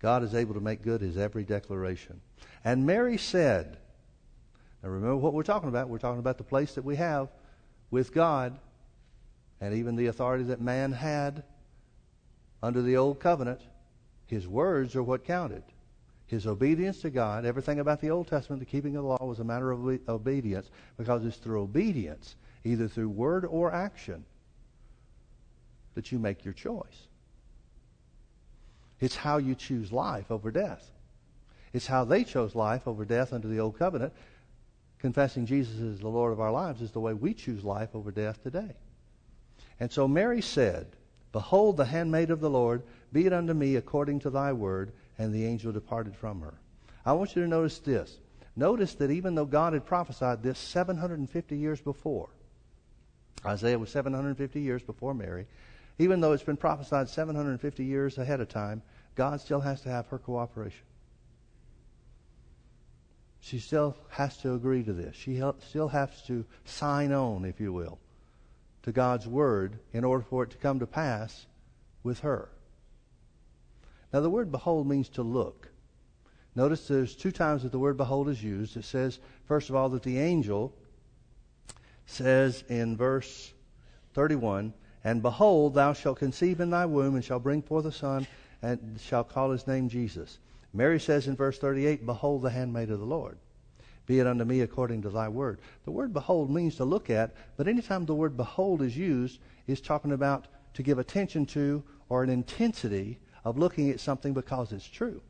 [0.00, 2.20] God is able to make good his every declaration.
[2.64, 3.78] And Mary said,
[4.82, 5.88] now remember what we're talking about.
[5.88, 7.28] We're talking about the place that we have
[7.90, 8.58] with God
[9.60, 11.42] and even the authority that man had
[12.62, 13.60] under the old covenant,
[14.26, 15.62] his words are what counted.
[16.26, 19.40] His obedience to God, everything about the Old Testament, the keeping of the law was
[19.40, 24.24] a matter of obedience because it's through obedience, either through word or action,
[25.94, 27.08] that you make your choice.
[29.00, 30.90] It's how you choose life over death.
[31.72, 34.12] It's how they chose life over death under the Old Covenant
[35.00, 38.10] confessing Jesus as the Lord of our lives is the way we choose life over
[38.10, 38.74] death today.
[39.80, 40.86] And so Mary said,
[41.32, 42.82] Behold, the handmaid of the Lord,
[43.12, 44.92] be it unto me according to thy word.
[45.18, 46.54] And the angel departed from her.
[47.04, 48.18] I want you to notice this.
[48.56, 52.30] Notice that even though God had prophesied this 750 years before,
[53.44, 55.46] Isaiah was 750 years before Mary,
[55.98, 58.82] even though it's been prophesied 750 years ahead of time,
[59.14, 60.84] God still has to have her cooperation.
[63.40, 65.16] She still has to agree to this.
[65.16, 67.98] She still has to sign on, if you will,
[68.82, 71.46] to God's word in order for it to come to pass
[72.02, 72.48] with her.
[74.12, 75.70] Now, the word behold means to look.
[76.54, 78.76] Notice there's two times that the word behold is used.
[78.76, 80.74] It says, first of all, that the angel
[82.06, 83.52] says in verse
[84.14, 84.74] 31,
[85.04, 88.26] And behold, thou shalt conceive in thy womb, and shalt bring forth a son,
[88.62, 90.38] and shall call his name Jesus.
[90.72, 93.38] Mary says in verse 38, Behold the handmaid of the Lord.
[94.06, 95.60] Be it unto me according to thy word.
[95.84, 99.80] The word behold means to look at, but anytime the word behold is used, it's
[99.80, 104.86] talking about to give attention to or an intensity of looking at something because it's
[104.86, 105.22] true.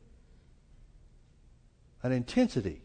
[2.03, 2.81] An intensity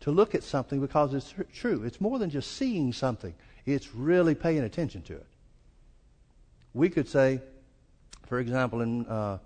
[0.00, 1.82] to look at something because it's true.
[1.84, 3.34] It's more than just seeing something,
[3.66, 5.26] it's really paying attention to it.
[6.72, 7.40] We could say,
[8.26, 9.06] for example, in.
[9.06, 9.38] Uh,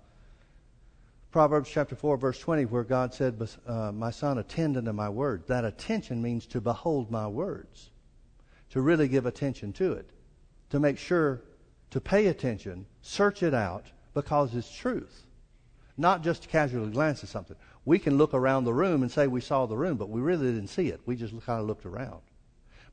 [1.31, 5.43] Proverbs chapter 4, verse 20, where God said, uh, My son, attend unto my word.
[5.45, 7.91] That attention means to behold my words,
[8.71, 10.09] to really give attention to it,
[10.71, 11.41] to make sure
[11.91, 15.25] to pay attention, search it out, because it's truth.
[15.97, 17.57] Not just casually glance at something.
[17.85, 20.51] We can look around the room and say we saw the room, but we really
[20.51, 20.99] didn't see it.
[21.05, 22.21] We just kind of looked around.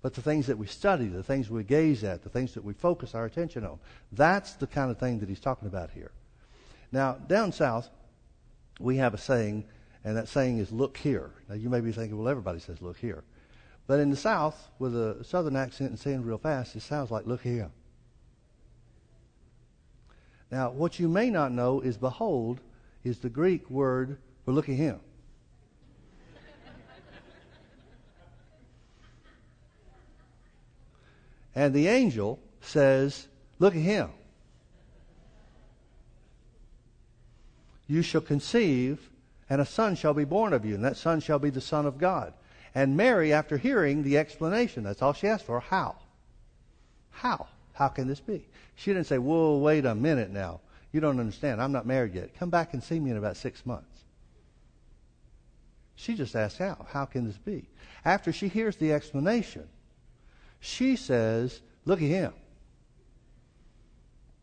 [0.03, 2.75] But the things that we study, the things we gaze at, the things that we
[2.75, 3.79] focus our attention on,
[4.13, 6.11] that's the kind of thing that he's talking about here.
[6.93, 7.89] Now, down south,
[8.79, 9.65] we have a saying,
[10.05, 11.31] and that saying is look here.
[11.49, 13.25] Now you may be thinking, well, everybody says look here.
[13.87, 17.27] But in the South, with a southern accent and saying real fast, it sounds like
[17.27, 17.71] look here.
[20.51, 22.61] Now, what you may not know is behold
[23.05, 25.01] is the Greek word for look at him.
[31.55, 33.27] and the angel says,
[33.59, 34.11] look at him.
[37.87, 39.11] You shall conceive,
[39.49, 41.87] and a son shall be born of you, and that son shall be the Son
[41.87, 42.33] of God.
[42.75, 45.97] And Mary, after hearing the explanation, that's all she asked for, how?
[47.11, 47.47] How?
[47.73, 48.47] How can this be?
[48.75, 50.61] She didn't say, Whoa, wait a minute now.
[50.93, 51.61] You don't understand.
[51.61, 52.35] I'm not married yet.
[52.39, 54.05] Come back and see me in about six months.
[55.95, 56.87] She just asked how.
[56.91, 57.69] How can this be?
[58.05, 59.69] After she hears the explanation,
[60.61, 62.33] she says, Look at him.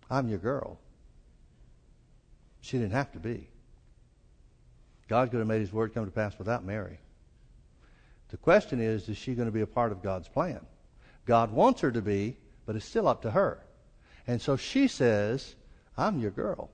[0.09, 0.79] I'm your girl.
[2.63, 3.49] She didn't have to be.
[5.09, 6.97] God could have made his word come to pass without Mary.
[8.29, 10.65] The question is, is she going to be a part of God's plan?
[11.25, 13.59] God wants her to be, but it's still up to her.
[14.27, 15.55] And so she says,
[15.97, 16.69] I'm your girl.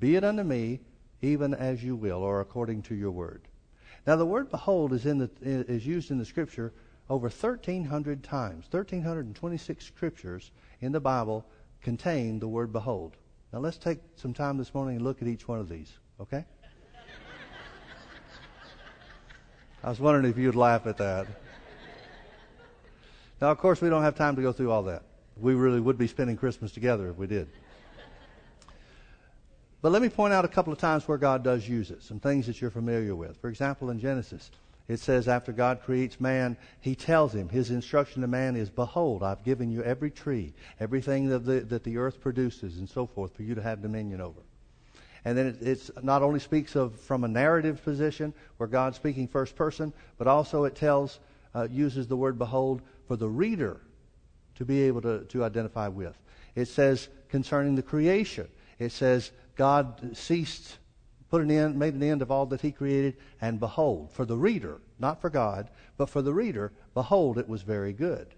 [0.00, 0.80] Be it unto me
[1.20, 3.42] even as you will, or according to your word.
[4.06, 6.72] Now the word behold is, in the, is used in the scripture
[7.10, 8.64] over 1,300 times.
[8.70, 11.44] 1,326 scriptures in the Bible
[11.82, 13.18] contain the word behold.
[13.54, 16.44] Now let's take some time this morning and look at each one of these, okay?
[19.84, 21.28] I was wondering if you'd laugh at that.
[23.40, 25.04] Now, of course, we don't have time to go through all that.
[25.36, 27.48] We really would be spending Christmas together if we did.
[29.82, 32.18] But let me point out a couple of times where God does use it, some
[32.18, 33.36] things that you're familiar with.
[33.40, 34.50] For example, in Genesis,
[34.86, 39.22] it says after God creates man, he tells him, his instruction to man is, Behold,
[39.22, 43.34] I've given you every tree, everything that the, that the earth produces, and so forth,
[43.34, 44.40] for you to have dominion over.
[45.24, 49.56] And then it not only speaks of from a narrative position where God's speaking first
[49.56, 51.18] person, but also it tells,
[51.54, 53.80] uh, uses the word behold for the reader
[54.56, 56.16] to be able to, to identify with.
[56.54, 60.76] It says concerning the creation, it says God ceased
[61.30, 64.36] put an end, made an end of all that he created, and behold, for the
[64.36, 68.28] reader, not for God, but for the reader, behold, it was very good.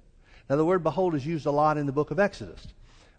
[0.49, 2.69] Now, the word behold is used a lot in the book of Exodus.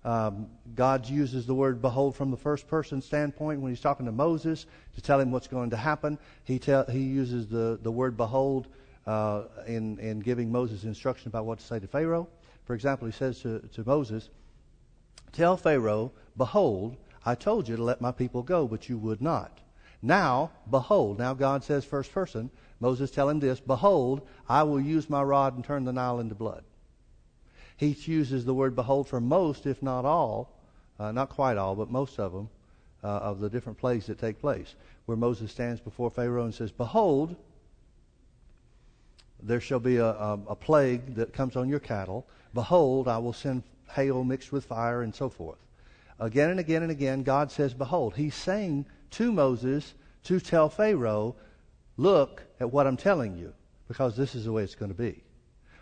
[0.05, 4.11] Um, God uses the word behold from the first person standpoint when he's talking to
[4.11, 6.17] Moses to tell him what's going to happen.
[6.45, 8.67] He, tell, he uses the, the word behold
[9.05, 12.29] uh, in, in giving Moses instruction about what to say to Pharaoh.
[12.65, 14.29] For example, he says to, to Moses,
[15.33, 16.97] Tell Pharaoh, behold,
[17.27, 19.59] I told you to let my people go, but you would not.
[20.01, 25.09] Now, behold, now God says first person, Moses tell him this, behold, I will use
[25.09, 26.63] my rod and turn the Nile into blood.
[27.75, 30.57] He uses the word behold for most, if not all,
[30.97, 32.49] uh, not quite all, but most of them,
[33.03, 36.71] uh, of the different plagues that take place, where Moses stands before Pharaoh and says,
[36.71, 37.35] Behold,
[39.43, 42.25] there shall be a, a, a plague that comes on your cattle.
[42.53, 45.59] Behold, I will send hail mixed with fire and so forth.
[46.19, 48.15] Again and again and again, God says, Behold.
[48.15, 51.35] He's saying to Moses to tell Pharaoh,
[51.95, 53.53] look at what I'm telling you,
[53.87, 55.23] because this is the way it's going to be.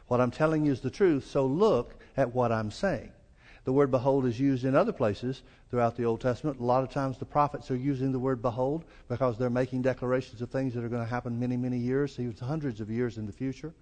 [0.07, 3.11] What I'm telling you is the truth, so look at what I'm saying.
[3.63, 6.59] The word behold is used in other places throughout the Old Testament.
[6.59, 10.41] A lot of times the prophets are using the word behold because they're making declarations
[10.41, 13.25] of things that are going to happen many, many years, even hundreds of years in
[13.25, 13.73] the future.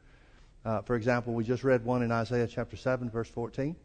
[0.63, 3.75] Uh, for example, we just read one in Isaiah chapter 7, verse 14.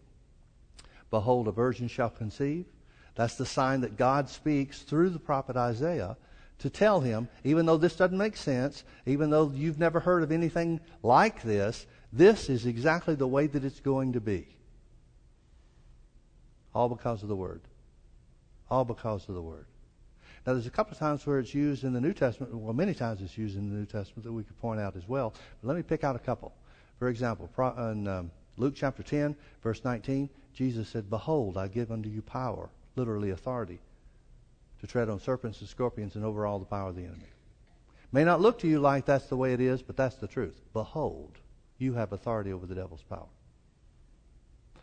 [1.10, 2.66] Behold, a virgin shall conceive
[3.18, 6.16] that's the sign that God speaks through the prophet Isaiah
[6.60, 10.30] to tell him, even though this doesn't make sense, even though you've never heard of
[10.30, 14.46] anything like this, this is exactly the way that it's going to be.
[16.72, 17.62] All because of the Word.
[18.70, 19.66] All because of the Word.
[20.46, 22.54] Now, there's a couple of times where it's used in the New Testament.
[22.54, 25.08] Well, many times it's used in the New Testament that we could point out as
[25.08, 25.34] well.
[25.60, 26.54] But let me pick out a couple.
[27.00, 32.08] For example, in um, Luke chapter 10, verse 19, Jesus said, Behold, I give unto
[32.08, 33.78] you power literally authority,
[34.80, 37.28] to tread on serpents and scorpions and over all the power of the enemy.
[38.10, 40.60] May not look to you like that's the way it is, but that's the truth.
[40.72, 41.38] Behold,
[41.78, 43.28] you have authority over the devil's power.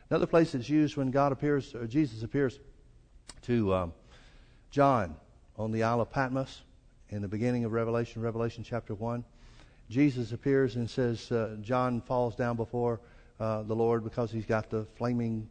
[0.10, 2.58] Another place it's used when God appears, or Jesus appears
[3.42, 3.94] to um,
[4.72, 5.14] John
[5.58, 6.62] on the Isle of Patmos
[7.10, 9.26] in the beginning of Revelation, Revelation chapter 1.
[9.90, 13.02] Jesus appears and says, uh, John falls down before
[13.42, 15.50] uh, the Lord because he's got the flaming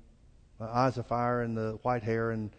[0.60, 2.50] eyes of fire and the white hair, and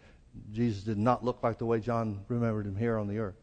[0.52, 3.36] Jesus did not look like the way John remembered him here on the earth.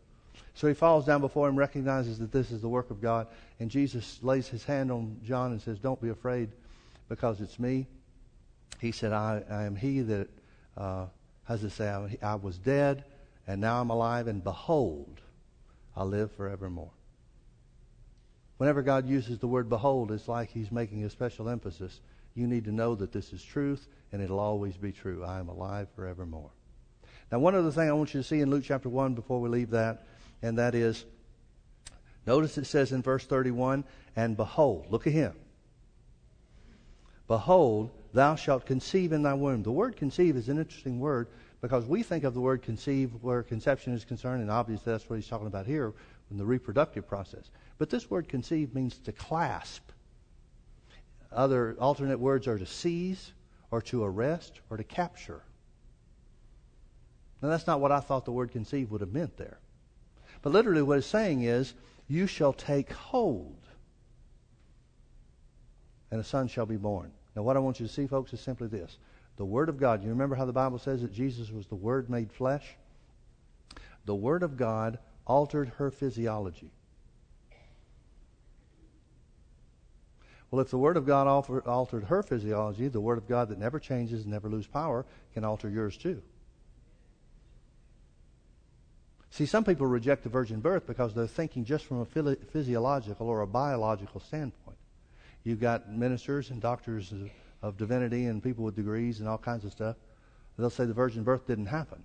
[0.56, 3.28] So he falls down before him, recognizes that this is the work of God,
[3.60, 6.50] and Jesus lays his hand on John and says, Don't be afraid
[7.10, 7.88] because it's me.
[8.80, 10.30] He said, I, I am he that,
[10.78, 11.06] uh,
[11.46, 13.04] how does it say, I, I was dead,
[13.48, 15.22] and now I'm alive, and behold,
[15.96, 16.92] I live forevermore.
[18.58, 22.00] Whenever God uses the word behold, it's like he's making a special emphasis.
[22.36, 25.24] You need to know that this is truth and it'll always be true.
[25.24, 26.52] I am alive forevermore.
[27.32, 29.50] Now, one other thing I want you to see in Luke chapter 1 before we
[29.50, 30.06] leave that,
[30.42, 31.06] and that is
[32.26, 33.84] notice it says in verse 31
[34.16, 35.34] and behold, look at him.
[37.28, 39.64] Behold, thou shalt conceive in thy womb.
[39.64, 41.28] The word conceive is an interesting word
[41.62, 45.16] because we think of the word conceive where conception is concerned, and obviously that's what
[45.16, 45.94] he's talking about here
[46.30, 47.50] in the reproductive process.
[47.78, 49.90] But this word conceive means to clasp.
[51.34, 53.34] Other alternate words are to seize,
[53.74, 55.42] or to arrest or to capture.
[57.42, 59.58] Now, that's not what I thought the word conceive would have meant there.
[60.44, 61.74] But literally, what it's saying is,
[62.08, 63.58] you shall take hold,
[66.12, 67.12] and a son shall be born.
[67.36, 69.00] Now, what I want you to see, folks, is simply this.
[69.38, 72.12] The Word of God, you remember how the Bible says that Jesus was the Word
[72.12, 72.76] made flesh?
[74.06, 76.70] The Word of God altered her physiology.
[80.54, 83.80] Well, if the Word of God altered her physiology, the Word of God that never
[83.80, 86.22] changes and never loses power can alter yours too.
[89.32, 93.42] See, some people reject the virgin birth because they're thinking just from a physiological or
[93.42, 94.78] a biological standpoint.
[95.44, 97.12] You've got ministers and doctors
[97.64, 99.96] of divinity and people with degrees and all kinds of stuff.
[100.60, 102.04] They'll say the virgin birth didn't happen.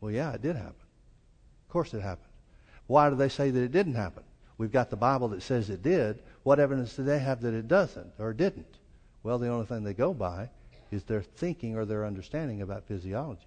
[0.00, 0.74] Well, yeah, it did happen.
[0.74, 2.32] Of course it happened.
[2.88, 4.24] Why do they say that it didn't happen?
[4.58, 6.20] We've got the Bible that says it did.
[6.42, 8.78] What evidence do they have that it doesn't or didn't?
[9.22, 10.50] Well, the only thing they go by
[10.90, 13.46] is their thinking or their understanding about physiology.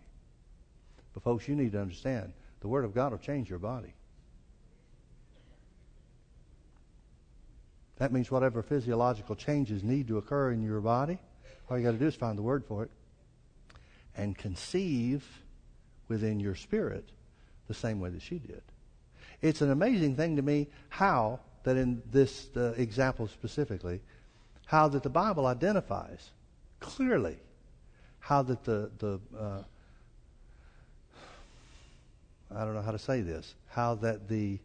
[1.13, 3.93] But, folks, you need to understand the Word of God will change your body.
[7.97, 11.19] That means whatever physiological changes need to occur in your body,
[11.69, 12.91] all you got to do is find the word for it
[14.17, 15.23] and conceive
[16.07, 17.07] within your spirit
[17.67, 18.63] the same way that she did.
[19.41, 24.01] It's an amazing thing to me how that in this uh, example specifically,
[24.65, 26.31] how that the Bible identifies
[26.79, 27.37] clearly
[28.19, 29.63] how that the the uh,
[32.55, 34.59] I don't know how to say this, how that the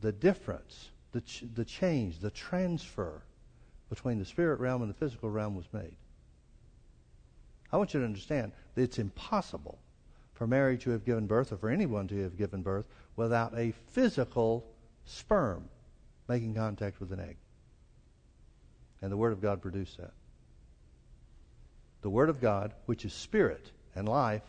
[0.00, 3.22] the difference the, ch- the change, the transfer
[3.88, 5.94] between the spirit realm and the physical realm was made.
[7.72, 9.78] I want you to understand that it's impossible
[10.34, 12.86] for Mary to have given birth or for anyone to have given birth
[13.20, 14.64] without a physical
[15.04, 15.68] sperm
[16.26, 17.36] making contact with an egg.
[19.02, 20.12] And the Word of God produced that.
[22.00, 24.42] The Word of God, which is spirit and life,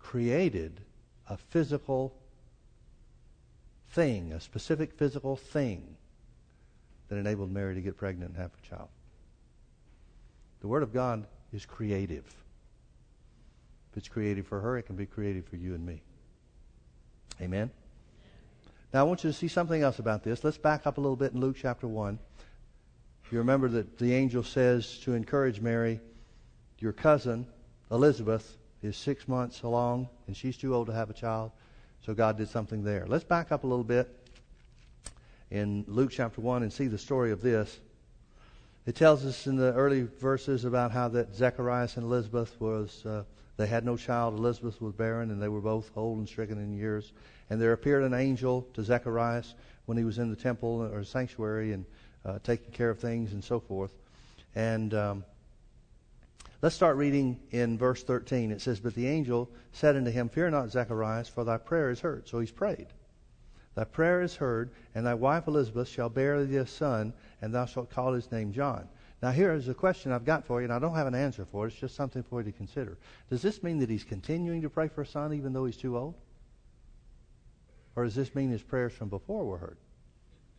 [0.00, 0.80] created
[1.28, 2.12] a physical
[3.90, 5.96] thing, a specific physical thing
[7.08, 8.88] that enabled Mary to get pregnant and have a child.
[10.62, 12.26] The Word of God is creative.
[13.92, 16.02] If it's creative for her, it can be creative for you and me.
[17.40, 17.70] Amen?
[18.92, 20.44] Now, I want you to see something else about this.
[20.44, 22.18] Let's back up a little bit in Luke chapter 1.
[23.30, 26.00] You remember that the angel says to encourage Mary,
[26.78, 27.46] Your cousin,
[27.90, 31.50] Elizabeth, is six months along, and she's too old to have a child.
[32.04, 33.06] So God did something there.
[33.08, 34.14] Let's back up a little bit
[35.50, 37.80] in Luke chapter 1 and see the story of this.
[38.86, 43.24] It tells us in the early verses about how that Zacharias and Elizabeth was, uh,
[43.56, 44.38] they had no child.
[44.38, 47.12] Elizabeth was barren, and they were both old and stricken in years.
[47.50, 49.54] And there appeared an angel to Zacharias
[49.86, 51.84] when he was in the temple or sanctuary and
[52.24, 53.94] uh, taking care of things and so forth.
[54.54, 55.24] And um,
[56.64, 58.50] Let's start reading in verse 13.
[58.50, 62.00] It says, But the angel said unto him, Fear not, Zacharias, for thy prayer is
[62.00, 62.26] heard.
[62.26, 62.86] So he's prayed.
[63.74, 67.12] Thy prayer is heard, and thy wife Elizabeth shall bear thee a son,
[67.44, 68.88] and thou shalt call his name John.
[69.22, 71.44] Now, here is a question I've got for you, and I don't have an answer
[71.44, 71.72] for it.
[71.72, 72.96] It's just something for you to consider.
[73.28, 75.98] Does this mean that he's continuing to pray for a son even though he's too
[75.98, 76.14] old?
[77.96, 79.76] Or does this mean his prayers from before were heard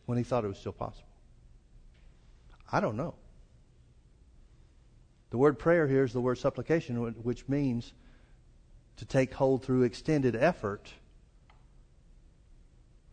[0.06, 1.08] when he thought it was still possible?
[2.70, 3.14] I don't know.
[5.30, 7.94] The word prayer here is the word supplication, which means
[8.98, 10.92] to take hold through extended effort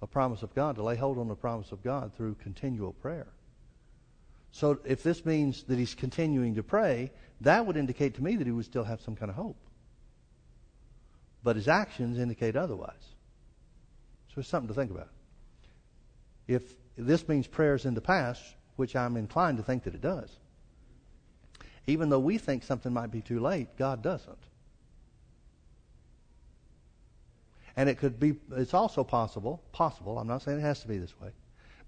[0.03, 3.28] a promise of God, to lay hold on the promise of God through continual prayer.
[4.54, 8.45] So if this means that he's continuing to pray, that would indicate to me that
[8.45, 9.58] he would still have some kind of hope.
[11.43, 13.16] But his actions indicate otherwise.
[14.30, 15.10] So it's something to think about.
[16.47, 18.43] If this means prayers in the past,
[18.76, 20.30] which I'm inclined to think that it does,
[21.88, 24.38] even though we think something might be too late, God doesn't.
[27.76, 30.99] And it could be, it's also possible, possible, I'm not saying it has to be
[30.99, 31.32] this way,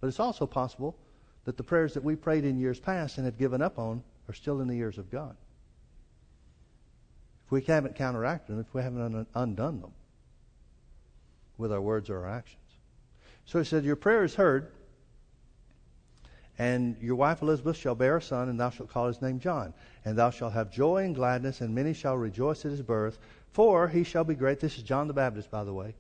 [0.02, 0.98] but it's also possible
[1.46, 4.34] that the prayers that we prayed in years past and have given up on are
[4.34, 5.36] still in the ears of God.
[7.46, 9.92] If we haven't counteracted them, if we haven't undone them
[11.58, 12.62] with our words or our actions.
[13.46, 14.72] So he said, Your prayer is heard,
[16.58, 19.74] and your wife Elizabeth shall bear a son, and thou shalt call his name John.
[20.04, 23.20] And thou shalt have joy and gladness, and many shall rejoice at his birth.
[23.52, 24.60] For he shall be great.
[24.60, 25.94] This is John the Baptist, by the way.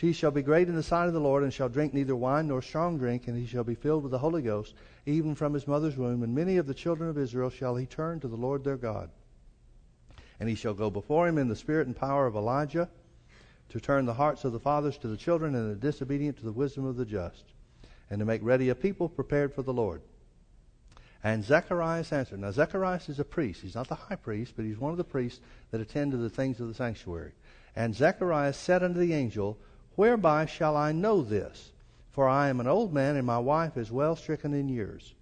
[0.00, 2.48] She shall be great in the sight of the Lord, and shall drink neither wine
[2.48, 4.74] nor strong drink, and he shall be filled with the Holy Ghost,
[5.04, 6.22] even from his mother's womb.
[6.22, 9.10] And many of the children of Israel shall he turn to the Lord their God.
[10.40, 12.88] And he shall go before him in the spirit and power of Elijah,
[13.68, 16.52] to turn the hearts of the fathers to the children, and the disobedient to the
[16.52, 17.44] wisdom of the just
[18.08, 20.00] and to make ready a people prepared for the Lord.
[21.22, 22.40] And Zacharias answered.
[22.40, 23.60] Now, Zacharias is a priest.
[23.60, 25.40] He's not the high priest, but he's one of the priests
[25.72, 27.32] that attend to the things of the sanctuary.
[27.76, 29.58] And Zacharias said unto the angel,
[29.96, 31.72] Whereby shall I know this?
[32.10, 35.14] For I am an old man, and my wife is well stricken in years.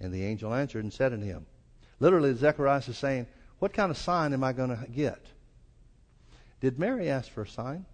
[0.00, 1.46] And the angel answered and said unto him,
[2.00, 3.26] Literally, Zacharias is saying,
[3.58, 5.20] What kind of sign am I going to get?
[6.60, 7.86] Did Mary ask for a sign?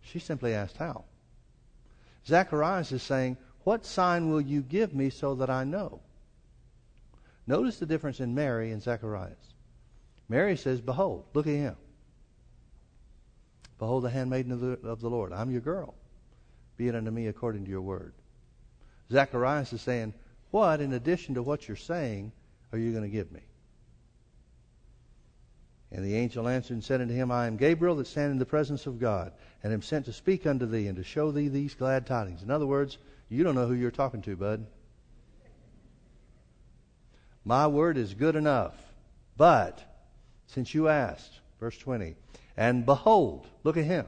[0.00, 1.04] She simply asked how.
[2.26, 6.00] Zacharias is saying, What sign will you give me so that I know?
[7.46, 9.51] Notice the difference in Mary and Zacharias.
[10.32, 11.76] Mary says, Behold, look at him.
[13.78, 15.30] Behold the handmaiden of the, of the Lord.
[15.30, 15.94] I'm your girl.
[16.78, 18.14] Be it unto me according to your word.
[19.10, 20.14] Zacharias is saying,
[20.50, 22.32] What, in addition to what you're saying,
[22.72, 23.42] are you going to give me?
[25.90, 28.46] And the angel answered and said unto him, I am Gabriel that stand in the
[28.46, 31.74] presence of God, and am sent to speak unto thee and to show thee these
[31.74, 32.42] glad tidings.
[32.42, 32.96] In other words,
[33.28, 34.66] You don't know who you're talking to, bud.
[37.44, 38.74] My word is good enough.
[39.36, 39.91] But
[40.52, 42.14] since you asked, verse 20,
[42.56, 44.06] and behold, look at him.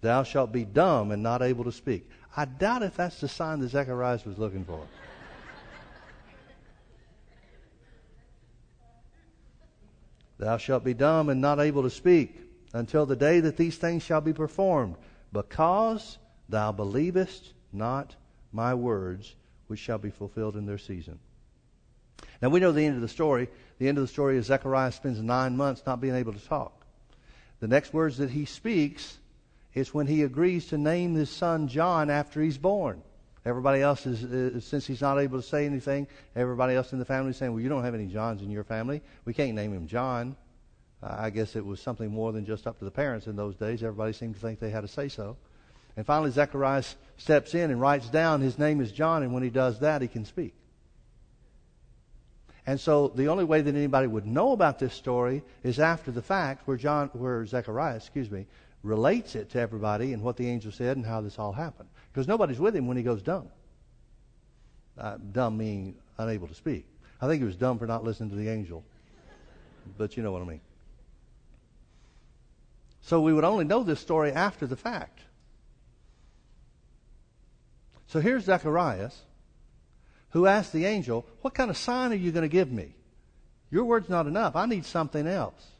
[0.00, 2.10] Thou shalt be dumb and not able to speak.
[2.36, 4.84] I doubt if that's the sign that Zacharias was looking for.
[10.38, 12.40] Thou shalt be dumb and not able to speak
[12.72, 14.96] until the day that these things shall be performed,
[15.32, 18.16] because thou believest not
[18.52, 19.36] my words,
[19.68, 21.20] which shall be fulfilled in their season.
[22.42, 23.48] Now we know the end of the story.
[23.78, 26.84] The end of the story is Zechariah spends nine months not being able to talk.
[27.60, 29.18] The next words that he speaks
[29.74, 33.00] is when he agrees to name his son John after he's born.
[33.44, 37.04] Everybody else is, is, since he's not able to say anything, everybody else in the
[37.04, 39.00] family is saying, Well, you don't have any Johns in your family.
[39.24, 40.36] We can't name him John.
[41.02, 43.82] I guess it was something more than just up to the parents in those days.
[43.82, 45.36] Everybody seemed to think they had to say so.
[45.96, 49.50] And finally, Zacharias steps in and writes down his name is John, and when he
[49.50, 50.54] does that, he can speak.
[52.66, 56.22] And so the only way that anybody would know about this story is after the
[56.22, 58.46] fact, where John, where Zechariah, excuse me,
[58.82, 61.88] relates it to everybody and what the angel said and how this all happened.
[62.12, 63.48] Because nobody's with him when he goes dumb.
[64.96, 66.86] Uh, dumb meaning unable to speak.
[67.20, 68.84] I think he was dumb for not listening to the angel.
[69.98, 70.60] But you know what I mean.
[73.00, 75.20] So we would only know this story after the fact.
[78.06, 79.18] So here's Zacharias
[80.32, 82.94] who asked the angel, What kind of sign are you going to give me?
[83.70, 84.56] Your word's not enough.
[84.56, 85.70] I need something else.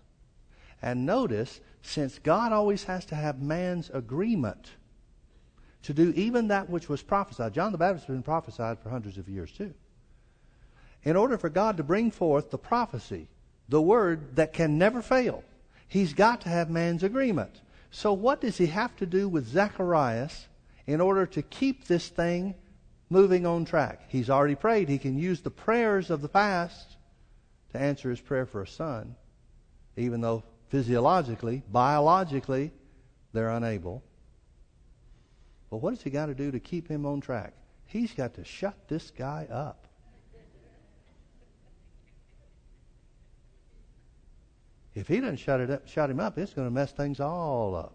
[0.80, 4.70] And notice, since God always has to have man's agreement
[5.82, 9.18] to do even that which was prophesied, John the Baptist has been prophesied for hundreds
[9.18, 9.74] of years too.
[11.02, 13.28] In order for God to bring forth the prophecy,
[13.68, 15.42] the word that can never fail,
[15.88, 17.60] he's got to have man's agreement.
[17.90, 20.46] So, what does he have to do with Zacharias
[20.86, 22.54] in order to keep this thing
[23.12, 24.00] moving on track.
[24.08, 24.88] He's already prayed.
[24.88, 26.96] He can use the prayers of the past
[27.72, 29.14] to answer his prayer for a son,
[29.96, 32.72] even though physiologically, biologically,
[33.32, 34.02] they're unable.
[35.70, 37.52] But what has he got to do to keep him on track?
[37.84, 39.86] He's got to shut this guy up.
[44.94, 47.74] If he doesn't shut, it up, shut him up, it's going to mess things all
[47.74, 47.94] up.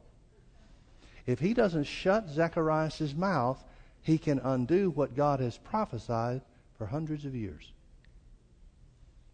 [1.27, 3.63] If he doesn't shut Zacharias' mouth,
[4.07, 6.39] he can undo what God has prophesied
[6.77, 7.73] for hundreds of years.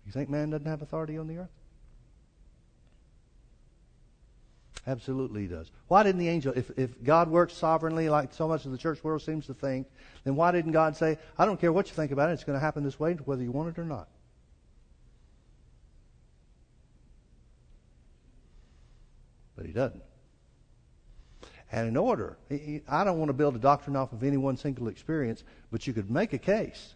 [0.04, 1.52] You think man doesn't have authority on the earth?
[4.88, 5.70] Absolutely he does.
[5.90, 9.04] Why didn't the angel, if, if God works sovereignly like so much of the church
[9.04, 9.86] world seems to think,
[10.24, 12.58] then why didn't God say, I don't care what you think about it, it's going
[12.58, 14.08] to happen this way, whether you want it or not?
[19.56, 20.02] But he doesn't.
[21.74, 22.38] And in order,
[22.88, 25.94] I don't want to build a doctrine off of any one single experience, but you
[25.94, 26.94] could make a case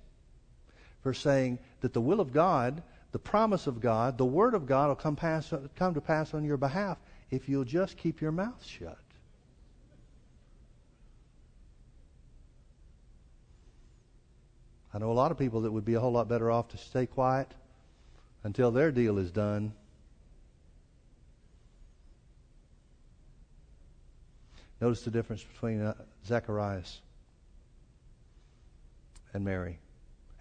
[1.02, 4.90] for saying that the will of God, the promise of God, the word of God
[4.90, 7.00] will come, pass, come to pass on your behalf
[7.32, 9.00] if you'll just keep your mouth shut.
[14.94, 16.78] I know a lot of people that would be a whole lot better off to
[16.78, 17.52] stay quiet
[18.44, 19.74] until their deal is done
[24.80, 25.94] Notice the difference between uh,
[26.26, 27.02] Zacharias
[29.34, 29.80] and Mary.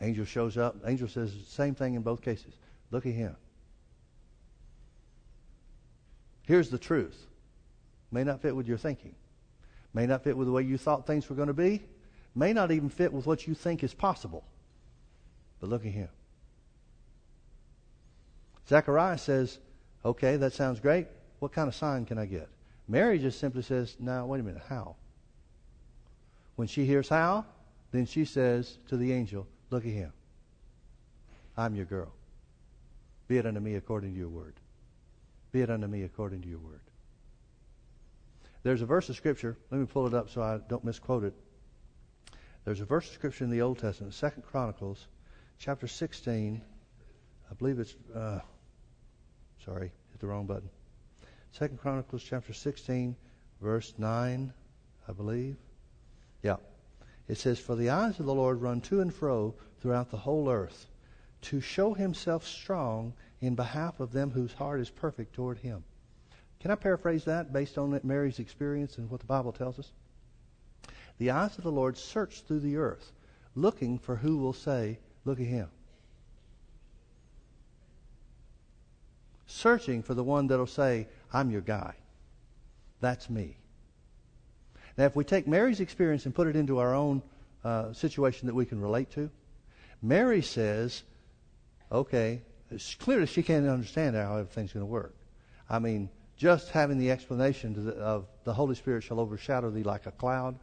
[0.00, 0.76] Angel shows up.
[0.84, 2.54] Angel says the same thing in both cases.
[2.90, 3.34] Look at him.
[6.42, 7.26] Here's the truth.
[8.12, 9.14] May not fit with your thinking.
[9.94, 11.82] May not fit with the way you thought things were going to be.
[12.34, 14.44] May not even fit with what you think is possible.
[15.60, 16.08] But look at him.
[18.68, 19.58] Zacharias says,
[20.04, 21.06] okay, that sounds great.
[21.38, 22.48] What kind of sign can I get?
[22.88, 24.96] Mary just simply says, Now, wait a minute, how?
[26.56, 27.44] When she hears how,
[27.92, 30.12] then she says to the angel, Look at him.
[31.56, 32.12] I'm your girl.
[33.28, 34.54] Be it unto me according to your word.
[35.52, 36.80] Be it unto me according to your word.
[38.62, 39.56] There's a verse of Scripture.
[39.70, 41.34] Let me pull it up so I don't misquote it.
[42.64, 45.06] There's a verse of Scripture in the Old Testament, Second Chronicles,
[45.58, 46.60] chapter 16.
[47.48, 48.40] I believe it's, uh,
[49.64, 50.68] sorry, hit the wrong button.
[51.52, 53.16] Second Chronicles chapter 16,
[53.60, 54.52] verse 9,
[55.08, 55.56] I believe.
[56.42, 56.56] Yeah.
[57.28, 60.50] It says, For the eyes of the Lord run to and fro throughout the whole
[60.50, 60.86] earth,
[61.42, 65.84] to show himself strong in behalf of them whose heart is perfect toward him.
[66.60, 69.92] Can I paraphrase that based on Mary's experience and what the Bible tells us?
[71.18, 73.12] The eyes of the Lord search through the earth,
[73.54, 75.68] looking for who will say, Look at him.
[79.46, 81.94] Searching for the one that'll say, I'm your guy.
[83.00, 83.56] That's me.
[84.96, 87.22] Now, if we take Mary's experience and put it into our own
[87.64, 89.30] uh, situation that we can relate to,
[90.02, 91.02] Mary says,
[91.92, 92.40] okay,
[92.98, 95.14] clearly she can't understand how everything's going to work.
[95.68, 100.12] I mean, just having the explanation of the Holy Spirit shall overshadow thee like a
[100.12, 100.58] cloud,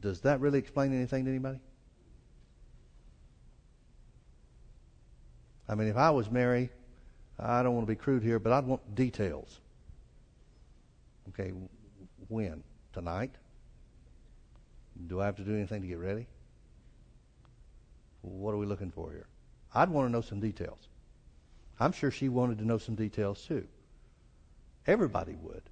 [0.00, 1.58] does that really explain anything to anybody?
[5.68, 6.70] I mean, if I was Mary,
[7.38, 9.60] I don't want to be crude here, but I'd want details.
[11.30, 11.52] Okay,
[12.28, 12.62] when?
[12.92, 13.32] Tonight?
[15.06, 16.26] Do I have to do anything to get ready?
[18.20, 19.26] What are we looking for here?
[19.74, 20.88] I'd want to know some details.
[21.80, 23.66] I'm sure she wanted to know some details too.
[24.86, 25.62] Everybody would.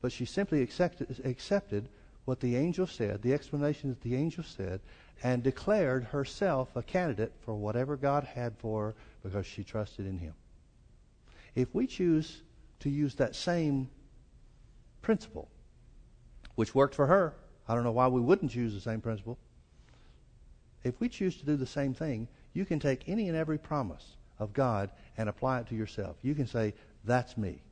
[0.00, 1.88] But she simply accepted, accepted
[2.24, 4.80] what the angel said, the explanation that the angel said,
[5.22, 10.18] and declared herself a candidate for whatever God had for her because she trusted in
[10.18, 10.34] him.
[11.54, 12.42] If we choose
[12.80, 13.90] to use that same
[15.02, 15.48] principle,
[16.54, 17.34] which worked for her,
[17.68, 19.38] I don't know why we wouldn't choose the same principle.
[20.84, 24.16] If we choose to do the same thing, you can take any and every promise
[24.38, 26.16] of God and apply it to yourself.
[26.22, 27.62] You can say, That's me.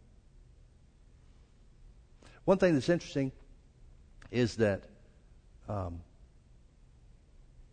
[2.45, 3.33] One thing that's interesting
[4.31, 4.85] is that
[5.69, 6.01] um,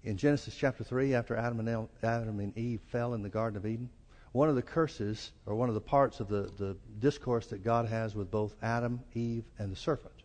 [0.03, 3.57] in Genesis chapter 3, after Adam and, El, Adam and Eve fell in the Garden
[3.57, 3.89] of Eden,
[4.33, 7.87] one of the curses, or one of the parts of the, the discourse that God
[7.87, 10.23] has with both Adam, Eve, and the serpent,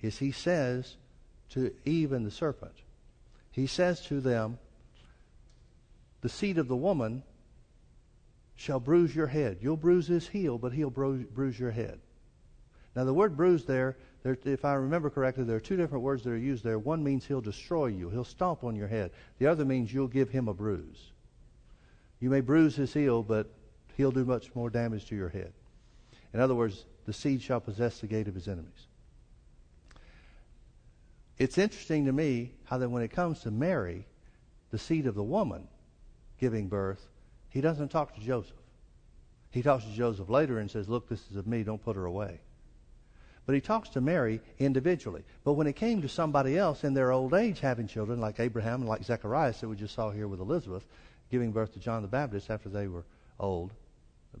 [0.00, 0.96] is he says
[1.50, 2.74] to Eve and the serpent,
[3.50, 4.58] he says to them,
[6.20, 7.22] The seed of the woman
[8.54, 9.58] shall bruise your head.
[9.60, 12.00] You'll bruise his heel, but he'll bruise your head.
[12.94, 16.22] Now, the word bruise there, there, if I remember correctly, there are two different words
[16.24, 16.78] that are used there.
[16.78, 19.10] One means he'll destroy you, he'll stomp on your head.
[19.38, 21.12] The other means you'll give him a bruise.
[22.20, 23.50] You may bruise his heel, but
[23.96, 25.52] he'll do much more damage to your head.
[26.32, 28.86] In other words, the seed shall possess the gate of his enemies.
[31.36, 34.06] It's interesting to me how that when it comes to Mary,
[34.70, 35.66] the seed of the woman
[36.38, 37.04] giving birth,
[37.50, 38.56] he doesn't talk to Joseph.
[39.50, 42.04] He talks to Joseph later and says, Look, this is of me, don't put her
[42.04, 42.40] away.
[43.44, 45.24] But he talks to Mary individually.
[45.44, 48.80] But when it came to somebody else in their old age having children, like Abraham
[48.80, 50.86] and like Zacharias that we just saw here with Elizabeth,
[51.30, 53.04] giving birth to John the Baptist after they were
[53.40, 53.72] old,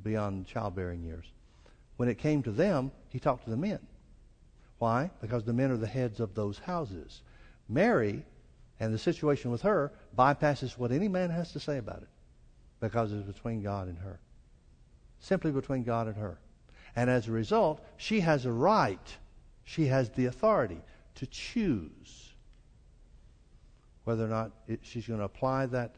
[0.02, 1.26] beyond childbearing years.
[1.96, 3.80] When it came to them, he talked to the men.
[4.78, 5.10] Why?
[5.20, 7.22] Because the men are the heads of those houses.
[7.68, 8.24] Mary
[8.80, 12.08] and the situation with her bypasses what any man has to say about it
[12.80, 14.18] because it's between God and her.
[15.20, 16.40] Simply between God and her.
[16.94, 19.16] And as a result, she has a right,
[19.64, 20.80] she has the authority
[21.16, 22.32] to choose
[24.04, 25.94] whether or not it, she's going to apply that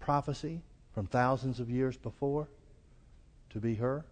[0.00, 0.60] prophecy
[0.92, 2.48] from thousands of years before
[3.50, 4.04] to be her,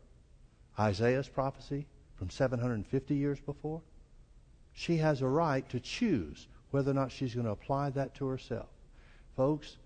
[0.78, 3.82] Isaiah's prophecy from 750 years before.
[4.72, 8.26] She has a right to choose whether or not she's going to apply that to
[8.26, 8.68] herself.
[9.36, 9.76] Folks,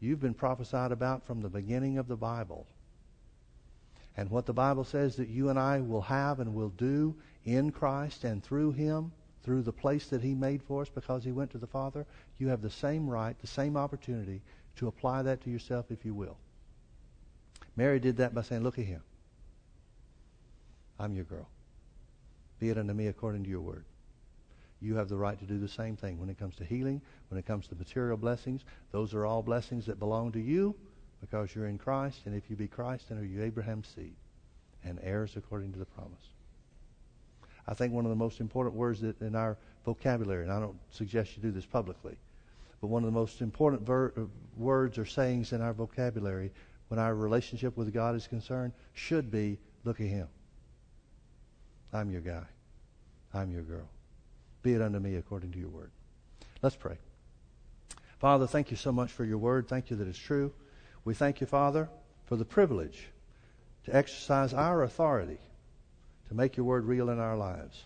[0.00, 2.66] you've been prophesied about from the beginning of the Bible
[4.18, 7.14] and what the Bible says that you and I will have and will do
[7.44, 9.12] in Christ and through Him,
[9.44, 12.04] through the place that He made for us because He went to the Father,
[12.36, 14.42] you have the same right, the same opportunity
[14.74, 16.36] to apply that to yourself if you will.
[17.76, 19.02] Mary did that by saying, Look at Him.
[20.98, 21.48] I'm your girl.
[22.58, 23.84] Be it unto me according to your word.
[24.80, 27.38] You have the right to do the same thing when it comes to healing, when
[27.38, 28.64] it comes to material blessings.
[28.90, 30.74] Those are all blessings that belong to you
[31.20, 34.14] because you're in Christ, and if you be Christ, then are you Abraham's seed
[34.84, 36.28] and heirs according to the promise.
[37.66, 40.78] I think one of the most important words that in our vocabulary, and I don't
[40.90, 42.16] suggest you do this publicly,
[42.80, 44.22] but one of the most important ver- uh,
[44.56, 46.50] words or sayings in our vocabulary
[46.88, 50.28] when our relationship with God is concerned should be look at Him.
[51.92, 52.44] I'm your guy.
[53.34, 53.88] I'm your girl.
[54.62, 55.90] Be it unto me according to your word.
[56.62, 56.96] Let's pray.
[58.18, 59.68] Father, thank you so much for your word.
[59.68, 60.52] Thank you that it's true.
[61.04, 61.88] We thank you, Father,
[62.26, 63.08] for the privilege
[63.84, 65.38] to exercise our authority
[66.28, 67.84] to make your word real in our lives.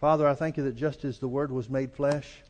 [0.00, 2.42] Father, I thank you that just as the word was made flesh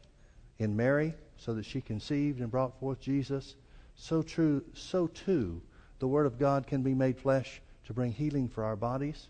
[0.58, 3.54] in Mary so that she conceived and brought forth Jesus,
[3.94, 5.60] so true so too
[5.98, 9.28] the word of God can be made flesh to bring healing for our bodies,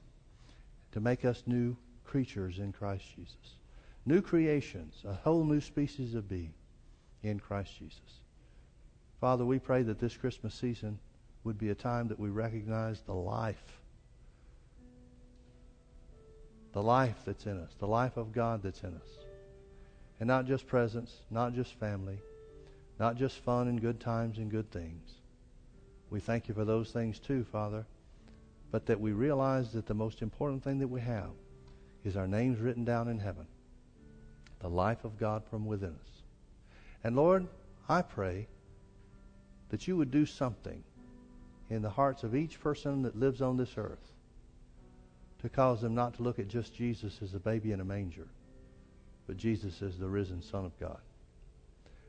[0.93, 3.57] to make us new creatures in Christ Jesus.
[4.05, 6.55] New creations, a whole new species of being
[7.23, 8.21] in Christ Jesus.
[9.21, 10.99] Father, we pray that this Christmas season
[11.45, 13.81] would be a time that we recognize the life,
[16.73, 19.09] the life that's in us, the life of God that's in us.
[20.19, 22.19] And not just presents, not just family,
[22.99, 25.13] not just fun and good times and good things.
[26.11, 27.85] We thank you for those things too, Father,
[28.71, 31.31] but that we realize that the most important thing that we have
[32.05, 33.47] is our names written down in heaven
[34.61, 36.23] the life of God from within us.
[37.05, 37.47] And Lord,
[37.89, 38.49] I pray
[39.71, 40.83] that you would do something
[41.69, 44.13] in the hearts of each person that lives on this earth
[45.43, 48.27] to cause them not to look at just Jesus as a baby in a manger,
[49.27, 51.01] but Jesus as the risen Son of God.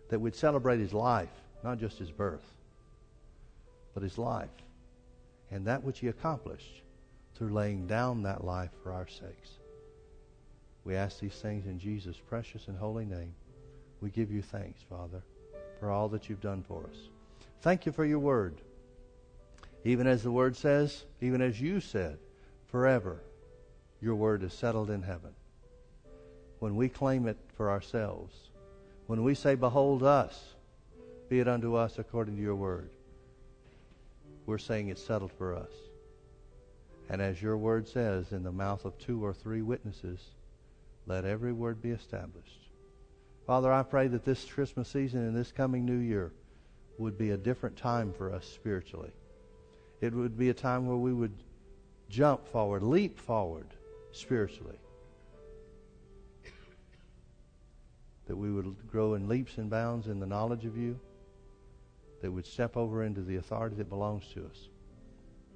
[0.10, 1.30] That we'd celebrate his life,
[1.64, 2.54] not just his birth,
[3.94, 4.50] but his life
[5.52, 6.82] and that which he accomplished
[7.36, 9.60] through laying down that life for our sakes.
[10.84, 13.34] We ask these things in Jesus' precious and holy name.
[14.02, 15.22] We give you thanks, Father,
[15.80, 16.98] for all that you've done for us.
[17.62, 18.56] Thank you for your word.
[19.84, 22.18] Even as the word says, even as you said,
[22.68, 23.22] forever
[24.02, 25.34] your word is settled in heaven.
[26.60, 28.36] When we claim it for ourselves,
[29.08, 30.54] when we say, Behold us,
[31.30, 32.90] be it unto us according to your word,
[34.46, 35.72] we're saying it's settled for us.
[37.10, 40.20] And as your word says, in the mouth of two or three witnesses,
[41.06, 42.68] let every word be established.
[43.46, 46.34] Father, I pray that this Christmas season and this coming new year
[46.98, 49.12] would be a different time for us spiritually.
[50.02, 51.34] It would be a time where we would
[52.10, 53.68] jump forward, leap forward
[54.12, 54.78] spiritually.
[58.28, 61.00] That we would grow in leaps and bounds in the knowledge of you.
[62.22, 64.70] That would step over into the authority that belongs to us.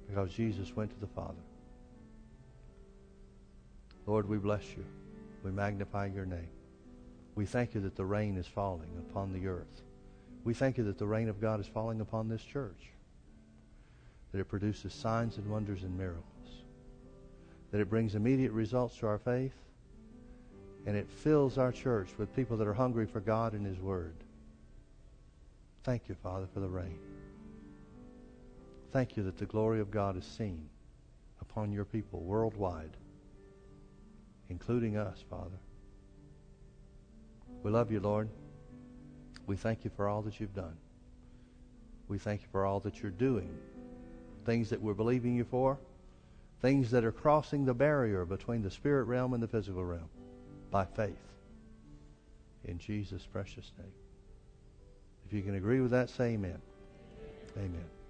[0.08, 1.34] Because Jesus went to the Father.
[4.06, 4.84] Lord, we bless you.
[5.44, 6.48] We magnify your name.
[7.34, 9.82] We thank you that the rain is falling upon the earth.
[10.44, 12.90] We thank you that the rain of God is falling upon this church.
[14.32, 16.24] That it produces signs and wonders and miracles.
[17.70, 19.54] That it brings immediate results to our faith.
[20.86, 24.14] And it fills our church with people that are hungry for God and His Word.
[25.84, 26.98] Thank you, Father, for the rain.
[28.92, 30.68] Thank you that the glory of God is seen
[31.40, 32.96] upon your people worldwide,
[34.48, 35.58] including us, Father.
[37.62, 38.28] We love you, Lord.
[39.46, 40.76] We thank you for all that you've done.
[42.08, 43.48] We thank you for all that you're doing.
[44.44, 45.78] Things that we're believing you for,
[46.60, 50.08] things that are crossing the barrier between the spirit realm and the physical realm
[50.70, 51.16] by faith.
[52.64, 53.92] In Jesus' precious name.
[55.26, 56.58] If you can agree with that, say amen.
[57.56, 58.01] Amen.